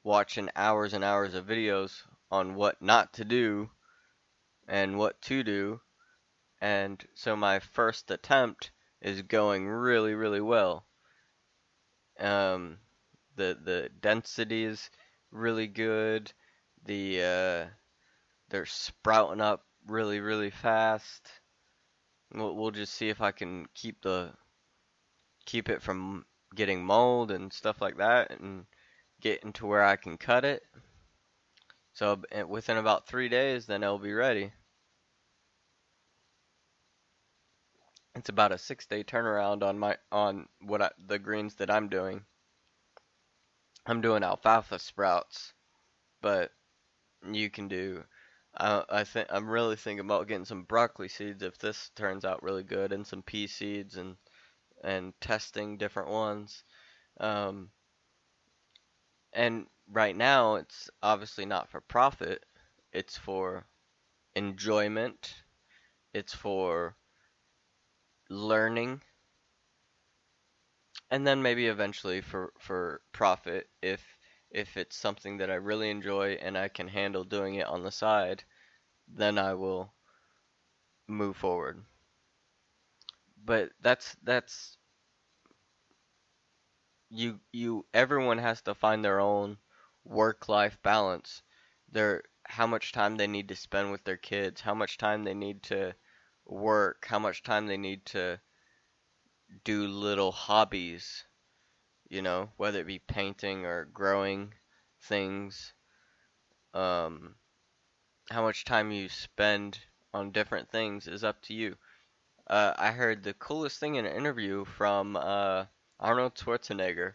watching 0.03 0.49
hours 0.55 0.93
and 0.93 1.03
hours 1.03 1.33
of 1.33 1.45
videos 1.45 2.03
on 2.31 2.55
what 2.55 2.81
not 2.81 3.13
to 3.13 3.25
do 3.25 3.69
and 4.67 4.97
what 4.97 5.21
to 5.23 5.43
do. 5.43 5.81
And 6.61 7.05
so 7.15 7.35
my 7.35 7.59
first 7.59 8.11
attempt 8.11 8.71
is 9.01 9.21
going 9.21 9.67
really, 9.67 10.13
really 10.13 10.41
well. 10.41 10.85
Um, 12.19 12.79
the 13.35 13.57
the 13.61 13.89
density 14.01 14.65
is 14.65 14.89
really 15.31 15.67
good. 15.67 16.33
The 16.85 17.23
uh, 17.23 17.67
they're 18.49 18.65
sprouting 18.65 19.41
up 19.41 19.65
really, 19.87 20.19
really 20.19 20.49
fast. 20.49 21.38
We'll, 22.33 22.55
we'll 22.55 22.71
just 22.71 22.93
see 22.93 23.09
if 23.09 23.21
I 23.21 23.31
can 23.31 23.67
keep 23.73 24.01
the 24.01 24.31
keep 25.45 25.69
it 25.69 25.81
from 25.81 26.25
getting 26.55 26.83
mold 26.83 27.31
and 27.31 27.51
stuff 27.51 27.81
like 27.81 27.97
that, 27.97 28.31
and 28.39 28.65
getting 29.21 29.53
to 29.53 29.65
where 29.65 29.83
I 29.83 29.95
can 29.95 30.17
cut 30.17 30.45
it. 30.45 30.63
So 31.93 32.21
within 32.47 32.77
about 32.77 33.07
three 33.07 33.29
days, 33.29 33.65
then 33.65 33.83
it'll 33.83 33.99
be 33.99 34.13
ready. 34.13 34.53
It's 38.15 38.29
about 38.29 38.51
a 38.51 38.57
six 38.57 38.85
day 38.85 39.03
turnaround 39.03 39.63
on 39.63 39.79
my 39.79 39.97
on 40.11 40.47
what 40.61 40.81
I, 40.81 40.91
the 41.07 41.19
greens 41.19 41.55
that 41.55 41.69
I'm 41.69 41.89
doing. 41.89 42.25
I'm 43.85 44.01
doing 44.01 44.23
alfalfa 44.23 44.79
sprouts, 44.79 45.53
but 46.21 46.51
you 47.31 47.49
can 47.49 47.67
do. 47.67 48.03
I 48.57 48.83
I 48.89 49.03
think 49.03 49.27
I'm 49.31 49.49
really 49.49 49.75
thinking 49.75 50.05
about 50.05 50.27
getting 50.27 50.45
some 50.45 50.63
broccoli 50.63 51.07
seeds 51.07 51.43
if 51.43 51.57
this 51.57 51.89
turns 51.95 52.25
out 52.25 52.43
really 52.43 52.63
good, 52.63 52.91
and 52.93 53.05
some 53.05 53.23
pea 53.23 53.47
seeds 53.47 53.97
and 53.97 54.17
and 54.83 55.13
testing 55.21 55.77
different 55.77 56.09
ones. 56.09 56.63
Um, 57.19 57.71
and 59.33 59.67
right 59.91 60.15
now, 60.15 60.55
it's 60.55 60.89
obviously 61.01 61.45
not 61.45 61.69
for 61.69 61.81
profit. 61.81 62.45
It's 62.93 63.17
for 63.17 63.65
enjoyment. 64.35 65.33
It's 66.13 66.33
for 66.33 66.95
learning. 68.29 69.01
And 71.11 71.25
then 71.25 71.41
maybe 71.41 71.67
eventually 71.67 72.21
for, 72.21 72.53
for 72.59 73.01
profit 73.11 73.67
if 73.81 74.01
if 74.51 74.77
it's 74.77 74.95
something 74.95 75.37
that 75.37 75.51
I 75.51 75.55
really 75.55 75.89
enjoy 75.89 76.33
and 76.33 76.57
I 76.57 76.67
can 76.67 76.87
handle 76.87 77.23
doing 77.23 77.55
it 77.55 77.67
on 77.67 77.83
the 77.83 77.91
side, 77.91 78.43
then 79.07 79.37
I 79.37 79.53
will 79.53 79.93
move 81.07 81.37
forward. 81.37 81.83
But 83.43 83.71
that's 83.81 84.15
that's 84.23 84.77
you 87.09 87.39
you 87.51 87.85
everyone 87.93 88.37
has 88.37 88.61
to 88.61 88.75
find 88.75 89.03
their 89.03 89.19
own 89.19 89.57
work 90.03 90.47
life 90.47 90.77
balance. 90.83 91.41
Their 91.91 92.23
how 92.45 92.67
much 92.67 92.91
time 92.91 93.15
they 93.15 93.27
need 93.27 93.47
to 93.49 93.55
spend 93.55 93.91
with 93.91 94.03
their 94.03 94.17
kids, 94.17 94.61
how 94.61 94.73
much 94.73 94.97
time 94.97 95.23
they 95.23 95.33
need 95.33 95.63
to 95.63 95.95
work, 96.45 97.05
how 97.07 97.19
much 97.19 97.43
time 97.43 97.67
they 97.67 97.77
need 97.77 98.05
to 98.07 98.39
do 99.63 99.87
little 99.87 100.31
hobbies. 100.31 101.25
You 102.09 102.21
know, 102.21 102.49
whether 102.57 102.79
it 102.79 102.87
be 102.87 102.99
painting 102.99 103.65
or 103.65 103.85
growing 103.85 104.53
things, 105.01 105.73
um, 106.73 107.35
how 108.31 108.41
much 108.41 108.65
time 108.65 108.91
you 108.91 109.07
spend 109.09 109.79
on 110.13 110.31
different 110.31 110.69
things 110.71 111.07
is 111.07 111.23
up 111.23 111.41
to 111.43 111.53
you. 111.53 111.77
Uh, 112.47 112.73
I 112.77 112.91
heard 112.91 113.23
the 113.23 113.33
coolest 113.33 113.79
thing 113.79 113.95
in 113.95 114.05
an 114.05 114.15
interview 114.15 114.65
from 114.65 115.15
uh, 115.15 115.65
Arnold 115.99 116.35
Schwarzenegger. 116.35 117.13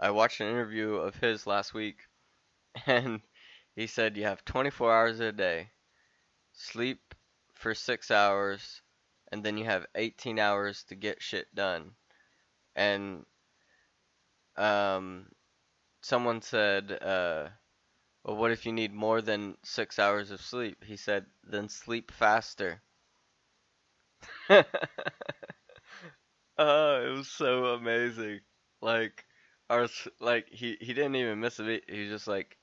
I 0.00 0.10
watched 0.10 0.40
an 0.40 0.48
interview 0.48 0.94
of 0.94 1.14
his 1.16 1.46
last 1.46 1.72
week, 1.72 1.98
and 2.86 3.20
he 3.76 3.86
said 3.86 4.16
you 4.16 4.24
have 4.24 4.44
24 4.44 4.92
hours 4.92 5.20
a 5.20 5.30
day, 5.30 5.70
sleep 6.52 7.14
for 7.54 7.72
six 7.74 8.10
hours, 8.10 8.82
and 9.30 9.44
then 9.44 9.56
you 9.56 9.64
have 9.64 9.86
18 9.94 10.40
hours 10.40 10.82
to 10.84 10.96
get 10.96 11.22
shit 11.22 11.54
done. 11.54 11.92
And 12.74 13.24
um, 14.56 15.26
someone 16.02 16.42
said, 16.42 16.92
uh, 17.02 17.48
well, 18.24 18.36
what 18.36 18.52
if 18.52 18.66
you 18.66 18.72
need 18.72 18.92
more 18.94 19.22
than 19.22 19.56
six 19.64 19.98
hours 19.98 20.30
of 20.30 20.40
sleep? 20.40 20.84
He 20.84 20.96
said, 20.96 21.26
then 21.44 21.68
sleep 21.68 22.10
faster. 22.12 22.82
oh, 24.50 24.64
it 26.58 27.16
was 27.16 27.28
so 27.28 27.66
amazing. 27.66 28.40
Like, 28.80 29.24
our 29.70 29.88
like 30.20 30.48
he 30.50 30.76
he 30.80 30.92
didn't 30.92 31.16
even 31.16 31.40
miss 31.40 31.58
a 31.58 31.64
beat. 31.64 31.84
He 31.88 32.02
was 32.02 32.10
just 32.10 32.26
like, 32.26 32.56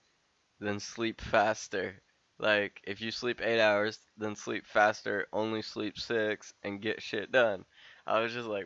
then 0.60 0.80
sleep 0.80 1.22
faster. 1.22 2.02
Like, 2.40 2.82
if 2.86 3.02
you 3.02 3.12
sleep 3.12 3.42
eight 3.42 3.62
hours, 3.62 4.00
then 4.18 4.36
sleep 4.36 4.66
faster. 4.68 5.28
Only 5.34 5.62
sleep 5.62 6.00
six 6.00 6.54
and 6.64 6.82
get 6.82 7.02
shit 7.02 7.32
done. 7.32 7.66
I 8.08 8.22
was 8.22 8.34
just 8.34 8.48
like, 8.48 8.66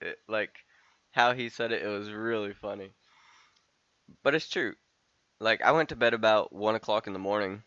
it, 0.00 0.18
like, 0.28 0.54
how 1.12 1.32
he 1.32 1.48
said 1.48 1.72
it. 1.72 1.82
It 1.82 1.88
was 1.88 2.10
really 2.10 2.52
funny. 2.54 2.92
But 4.22 4.34
it's 4.34 4.48
true. 4.48 4.74
Like, 5.40 5.62
I 5.62 5.72
went 5.72 5.90
to 5.90 5.96
bed 5.96 6.14
about 6.14 6.52
one 6.52 6.74
o'clock 6.74 7.06
in 7.06 7.12
the 7.12 7.18
morning, 7.18 7.62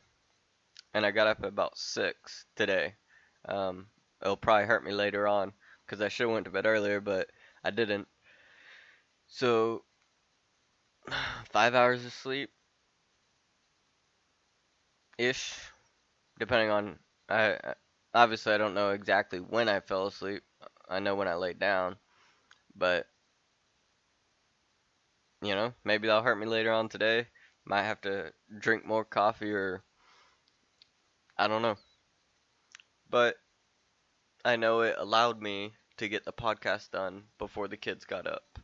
and 0.94 1.06
I 1.06 1.12
got 1.12 1.28
up 1.28 1.40
at 1.40 1.50
about 1.50 1.78
six 1.78 2.46
today. 2.56 2.96
Um, 3.46 3.88
it'll 4.22 4.38
probably 4.38 4.66
hurt 4.68 4.84
me 4.84 4.92
later 4.92 5.28
on 5.28 5.54
because 5.86 6.02
I 6.02 6.10
should 6.10 6.26
have 6.26 6.34
went 6.34 6.46
to 6.46 6.52
bed 6.52 6.66
earlier, 6.66 7.00
but 7.02 7.30
I 7.64 7.72
didn't. 7.72 8.08
So, 9.28 9.84
five 11.52 11.76
hours 11.76 12.06
of 12.06 12.14
sleep 12.14 12.52
ish, 15.18 15.54
depending 16.40 16.70
on. 16.70 17.00
I 17.30 17.76
obviously 18.14 18.54
I 18.54 18.58
don't 18.58 18.74
know 18.74 18.92
exactly 18.92 19.40
when 19.40 19.70
I 19.70 19.80
fell 19.80 20.08
asleep. 20.08 20.44
I 20.90 21.00
know 21.00 21.16
when 21.16 21.28
I 21.28 21.36
laid 21.36 21.60
down, 21.60 21.96
but 22.76 23.08
you 25.42 25.56
know 25.56 25.74
maybe 25.84 26.08
that'll 26.08 26.24
hurt 26.24 26.40
me 26.40 26.46
later 26.46 26.72
on 26.72 26.90
today. 26.90 27.28
Might 27.66 27.84
have 27.84 28.02
to 28.02 28.34
drink 28.60 28.86
more 28.86 29.06
coffee 29.06 29.52
or 29.52 29.84
I 31.38 31.48
don't 31.48 31.62
know. 31.62 31.78
But 33.10 33.38
I 34.46 34.56
know 34.56 34.82
it 34.82 34.96
allowed 34.98 35.42
me 35.42 35.74
to 35.98 36.08
get 36.08 36.26
the 36.26 36.34
podcast 36.34 36.92
done 36.92 37.24
before 37.38 37.68
the 37.68 37.78
kids 37.78 38.06
got 38.06 38.28
up. 38.28 38.60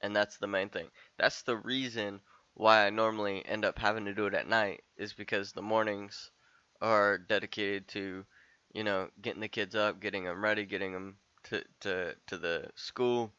And 0.00 0.14
that's 0.14 0.38
the 0.38 0.46
main 0.46 0.70
thing. 0.70 0.90
That's 1.18 1.42
the 1.42 1.56
reason 1.56 2.20
why 2.54 2.86
I 2.86 2.90
normally 2.90 3.44
end 3.46 3.64
up 3.64 3.78
having 3.78 4.04
to 4.06 4.14
do 4.14 4.26
it 4.26 4.34
at 4.34 4.48
night 4.48 4.82
is 4.96 5.12
because 5.12 5.52
the 5.52 5.62
mornings 5.62 6.30
are 6.80 7.18
dedicated 7.18 7.88
to, 7.88 8.24
you 8.72 8.84
know, 8.84 9.10
getting 9.20 9.40
the 9.40 9.48
kids 9.48 9.74
up, 9.74 10.00
getting 10.00 10.24
them 10.24 10.42
ready, 10.42 10.64
getting 10.64 10.92
them 10.92 11.18
to 11.44 11.64
to 11.80 12.16
to 12.26 12.38
the 12.38 12.70
school. 12.74 13.32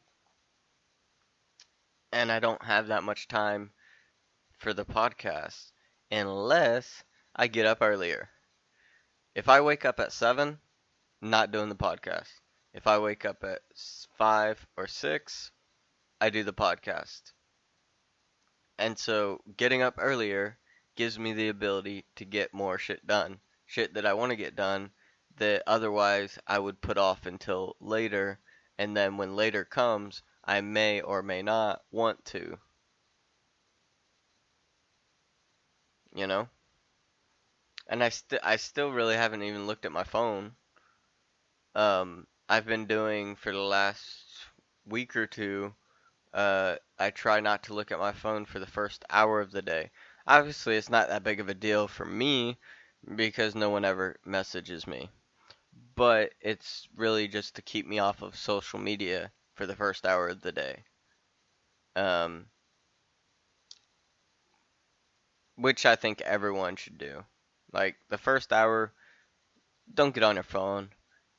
And 2.12 2.32
I 2.32 2.40
don't 2.40 2.62
have 2.64 2.88
that 2.88 3.04
much 3.04 3.28
time 3.28 3.70
for 4.58 4.74
the 4.74 4.84
podcast 4.84 5.72
unless 6.10 7.04
I 7.36 7.46
get 7.46 7.66
up 7.66 7.78
earlier. 7.80 8.28
If 9.34 9.48
I 9.48 9.60
wake 9.60 9.84
up 9.84 10.00
at 10.00 10.12
7, 10.12 10.58
not 11.22 11.52
doing 11.52 11.68
the 11.68 11.76
podcast. 11.76 12.30
If 12.74 12.86
I 12.86 12.98
wake 12.98 13.24
up 13.24 13.44
at 13.44 13.60
5 14.18 14.66
or 14.76 14.86
6, 14.86 15.50
I 16.20 16.30
do 16.30 16.42
the 16.42 16.52
podcast. 16.52 17.32
And 18.78 18.98
so 18.98 19.40
getting 19.56 19.82
up 19.82 19.94
earlier 19.98 20.58
gives 20.96 21.18
me 21.18 21.32
the 21.32 21.48
ability 21.48 22.06
to 22.16 22.24
get 22.24 22.52
more 22.52 22.78
shit 22.78 23.06
done. 23.06 23.40
Shit 23.66 23.94
that 23.94 24.06
I 24.06 24.14
want 24.14 24.30
to 24.30 24.36
get 24.36 24.56
done 24.56 24.90
that 25.36 25.62
otherwise 25.66 26.38
I 26.46 26.58
would 26.58 26.80
put 26.80 26.98
off 26.98 27.26
until 27.26 27.76
later. 27.80 28.40
And 28.78 28.96
then 28.96 29.16
when 29.16 29.36
later 29.36 29.64
comes, 29.64 30.22
I 30.50 30.62
may 30.62 31.00
or 31.00 31.22
may 31.22 31.42
not 31.42 31.80
want 31.92 32.24
to. 32.24 32.58
You 36.12 36.26
know? 36.26 36.48
And 37.86 38.02
I, 38.02 38.08
st- 38.08 38.42
I 38.42 38.56
still 38.56 38.90
really 38.90 39.14
haven't 39.14 39.44
even 39.44 39.68
looked 39.68 39.84
at 39.84 39.92
my 39.92 40.02
phone. 40.02 40.56
Um, 41.76 42.26
I've 42.48 42.66
been 42.66 42.86
doing 42.86 43.36
for 43.36 43.52
the 43.52 43.60
last 43.60 44.24
week 44.84 45.14
or 45.14 45.28
two 45.28 45.72
uh, 46.34 46.78
I 46.98 47.10
try 47.10 47.38
not 47.38 47.62
to 47.64 47.74
look 47.74 47.92
at 47.92 48.00
my 48.00 48.12
phone 48.12 48.44
for 48.44 48.58
the 48.58 48.66
first 48.66 49.04
hour 49.08 49.40
of 49.40 49.52
the 49.52 49.62
day. 49.62 49.92
Obviously, 50.26 50.76
it's 50.76 50.90
not 50.90 51.06
that 51.10 51.22
big 51.22 51.38
of 51.38 51.48
a 51.48 51.54
deal 51.54 51.86
for 51.86 52.04
me 52.04 52.58
because 53.14 53.54
no 53.54 53.70
one 53.70 53.84
ever 53.84 54.16
messages 54.24 54.84
me. 54.84 55.10
But 55.94 56.34
it's 56.40 56.88
really 56.96 57.28
just 57.28 57.54
to 57.54 57.62
keep 57.62 57.86
me 57.86 58.00
off 58.00 58.20
of 58.20 58.34
social 58.34 58.80
media 58.80 59.30
for 59.60 59.66
the 59.66 59.76
first 59.76 60.06
hour 60.06 60.28
of 60.28 60.40
the 60.40 60.52
day. 60.52 60.84
Um, 61.94 62.46
which 65.56 65.84
I 65.84 65.96
think 65.96 66.22
everyone 66.22 66.76
should 66.76 66.96
do. 66.96 67.24
Like 67.70 67.96
the 68.08 68.16
first 68.16 68.54
hour, 68.54 68.90
don't 69.92 70.14
get 70.14 70.24
on 70.24 70.36
your 70.36 70.44
phone. 70.44 70.88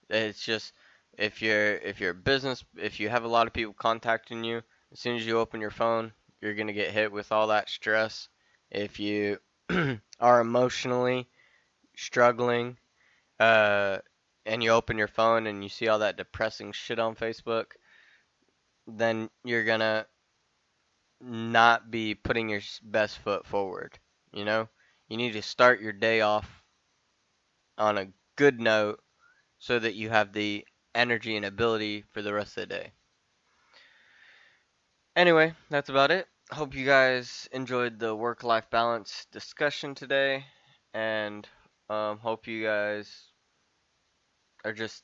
It's 0.08 0.46
just 0.46 0.72
if 1.18 1.42
you're 1.42 1.78
if 1.78 2.00
you're 2.00 2.14
business, 2.14 2.64
if 2.78 3.00
you 3.00 3.10
have 3.10 3.24
a 3.24 3.28
lot 3.28 3.48
of 3.48 3.54
people 3.54 3.74
contacting 3.74 4.44
you, 4.44 4.62
as 4.92 5.00
soon 5.00 5.16
as 5.16 5.26
you 5.26 5.40
open 5.40 5.60
your 5.60 5.72
phone, 5.72 6.14
you're 6.42 6.54
to 6.54 6.74
get 6.74 6.92
hit 6.92 7.12
with 7.12 7.32
all 7.32 7.48
that 7.48 7.72
stress. 7.72 8.30
If 8.70 9.00
you 9.00 9.40
are 10.20 10.42
emotionally 10.42 11.28
struggling, 11.96 12.78
uh, 13.40 13.98
and 14.46 14.62
you 14.64 14.70
open 14.70 15.00
your 15.00 15.08
phone 15.08 15.48
and 15.48 15.64
you 15.64 15.70
see 15.70 15.88
all 15.88 16.00
that 16.00 16.18
depressing 16.18 16.72
shit 16.72 17.00
on 17.00 17.16
Facebook, 17.16 17.72
then 18.88 19.30
you're 19.44 19.64
to 19.80 20.08
not 21.22 21.90
be 21.90 22.14
putting 22.16 22.50
your 22.50 22.62
best 22.84 23.18
foot 23.20 23.46
forward. 23.46 23.98
You 24.34 24.44
know, 24.46 24.70
you 25.08 25.18
need 25.18 25.34
to 25.34 25.42
start 25.42 25.80
your 25.82 25.94
day 25.94 26.22
off 26.22 26.64
on 27.78 27.98
a 27.98 28.14
good 28.36 28.60
note 28.62 29.04
so 29.60 29.80
that 29.80 29.94
you 29.96 30.10
have 30.10 30.34
the 30.34 30.66
energy 30.96 31.36
and 31.36 31.46
ability 31.46 32.04
for 32.12 32.22
the 32.22 32.34
rest 32.34 32.58
of 32.58 32.68
the 32.70 32.76
day. 32.76 32.94
Anyway, 35.16 35.54
that's 35.70 35.90
about 35.90 36.12
it. 36.12 36.28
Hope 36.52 36.74
you 36.74 36.86
guys 36.86 37.48
enjoyed 37.52 38.00
the 38.00 38.16
work 38.16 38.44
life 38.44 38.70
balance 38.70 39.26
discussion 39.32 39.96
today, 39.96 40.46
and 40.94 41.48
um, 41.90 42.18
hope 42.20 42.48
you 42.48 42.64
guys 42.64 43.32
are 44.66 44.74
just 44.74 45.04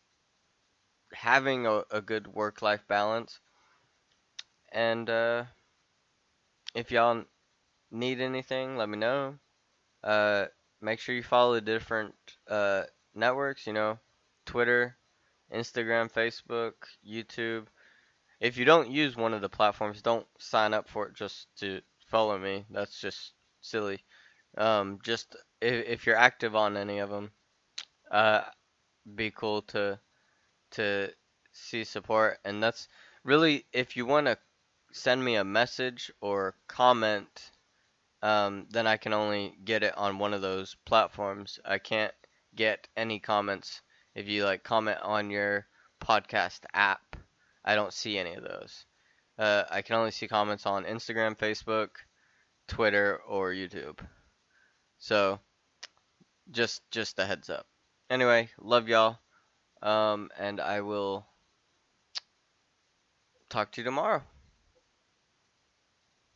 having 1.13 1.65
a, 1.65 1.83
a 1.91 2.01
good 2.01 2.27
work 2.27 2.61
life 2.61 2.85
balance. 2.87 3.39
And 4.71 5.09
uh, 5.09 5.45
if 6.75 6.91
y'all 6.91 7.23
need 7.91 8.21
anything, 8.21 8.77
let 8.77 8.89
me 8.89 8.97
know. 8.97 9.35
Uh, 10.03 10.45
make 10.81 10.99
sure 10.99 11.15
you 11.15 11.23
follow 11.23 11.55
the 11.55 11.61
different 11.61 12.15
uh, 12.49 12.83
networks, 13.15 13.65
you 13.65 13.73
know, 13.73 13.99
Twitter, 14.45 14.97
Instagram, 15.53 16.11
Facebook, 16.11 16.73
YouTube 17.07 17.67
if 18.39 18.57
you 18.57 18.65
don't 18.65 18.91
use 18.91 19.15
one 19.15 19.33
of 19.33 19.41
the 19.41 19.49
platforms, 19.49 20.01
don't 20.01 20.27
sign 20.39 20.73
up 20.73 20.87
for 20.87 21.07
it 21.07 21.15
just 21.15 21.47
to 21.59 21.81
follow 22.07 22.37
me. 22.37 22.65
That's 22.69 22.99
just 22.99 23.33
silly. 23.61 24.03
Um, 24.57 24.99
just 25.03 25.35
if, 25.61 25.85
if 25.87 26.05
you're 26.05 26.15
active 26.15 26.55
on 26.55 26.77
any 26.77 26.99
of 26.99 27.09
them, 27.09 27.31
uh, 28.11 28.41
be 29.15 29.31
cool 29.31 29.63
to 29.63 29.99
to 30.71 31.09
see 31.51 31.83
support. 31.83 32.39
And 32.45 32.61
that's 32.61 32.87
really 33.23 33.65
if 33.73 33.97
you 33.97 34.05
want 34.05 34.27
to 34.27 34.37
send 34.97 35.23
me 35.23 35.35
a 35.35 35.43
message 35.43 36.11
or 36.21 36.55
comment, 36.67 37.51
um, 38.21 38.67
then 38.71 38.87
I 38.87 38.97
can 38.97 39.13
only 39.13 39.55
get 39.63 39.83
it 39.83 39.97
on 39.97 40.19
one 40.19 40.33
of 40.33 40.41
those 40.41 40.75
platforms. 40.85 41.59
I 41.63 41.77
can't 41.77 42.13
get 42.55 42.87
any 42.97 43.19
comments 43.19 43.81
if 44.15 44.27
you 44.27 44.45
like 44.45 44.63
comment 44.63 44.99
on 45.03 45.29
your 45.29 45.67
podcast 46.01 46.61
app 46.73 47.17
I 47.67 47.75
don't 47.75 47.91
see 47.91 48.17
any 48.17 48.33
of 48.33 48.43
those. 48.43 48.85
Uh, 49.37 49.63
I 49.69 49.81
can 49.81 49.97
only 49.97 50.11
see 50.11 50.29
comments 50.29 50.65
on 50.65 50.85
Instagram, 50.85 51.37
Facebook, 51.37 51.89
Twitter, 52.69 53.19
or 53.27 53.51
YouTube. 53.51 53.99
So, 54.99 55.41
just 56.49 56.81
just 56.91 57.19
a 57.19 57.25
heads 57.25 57.49
up. 57.49 57.67
Anyway, 58.09 58.49
love 58.57 58.87
y'all, 58.87 59.19
um, 59.81 60.29
and 60.39 60.61
I 60.61 60.79
will 60.79 61.27
talk 63.49 63.73
to 63.73 63.81
you 63.81 63.85
tomorrow. 63.85 64.23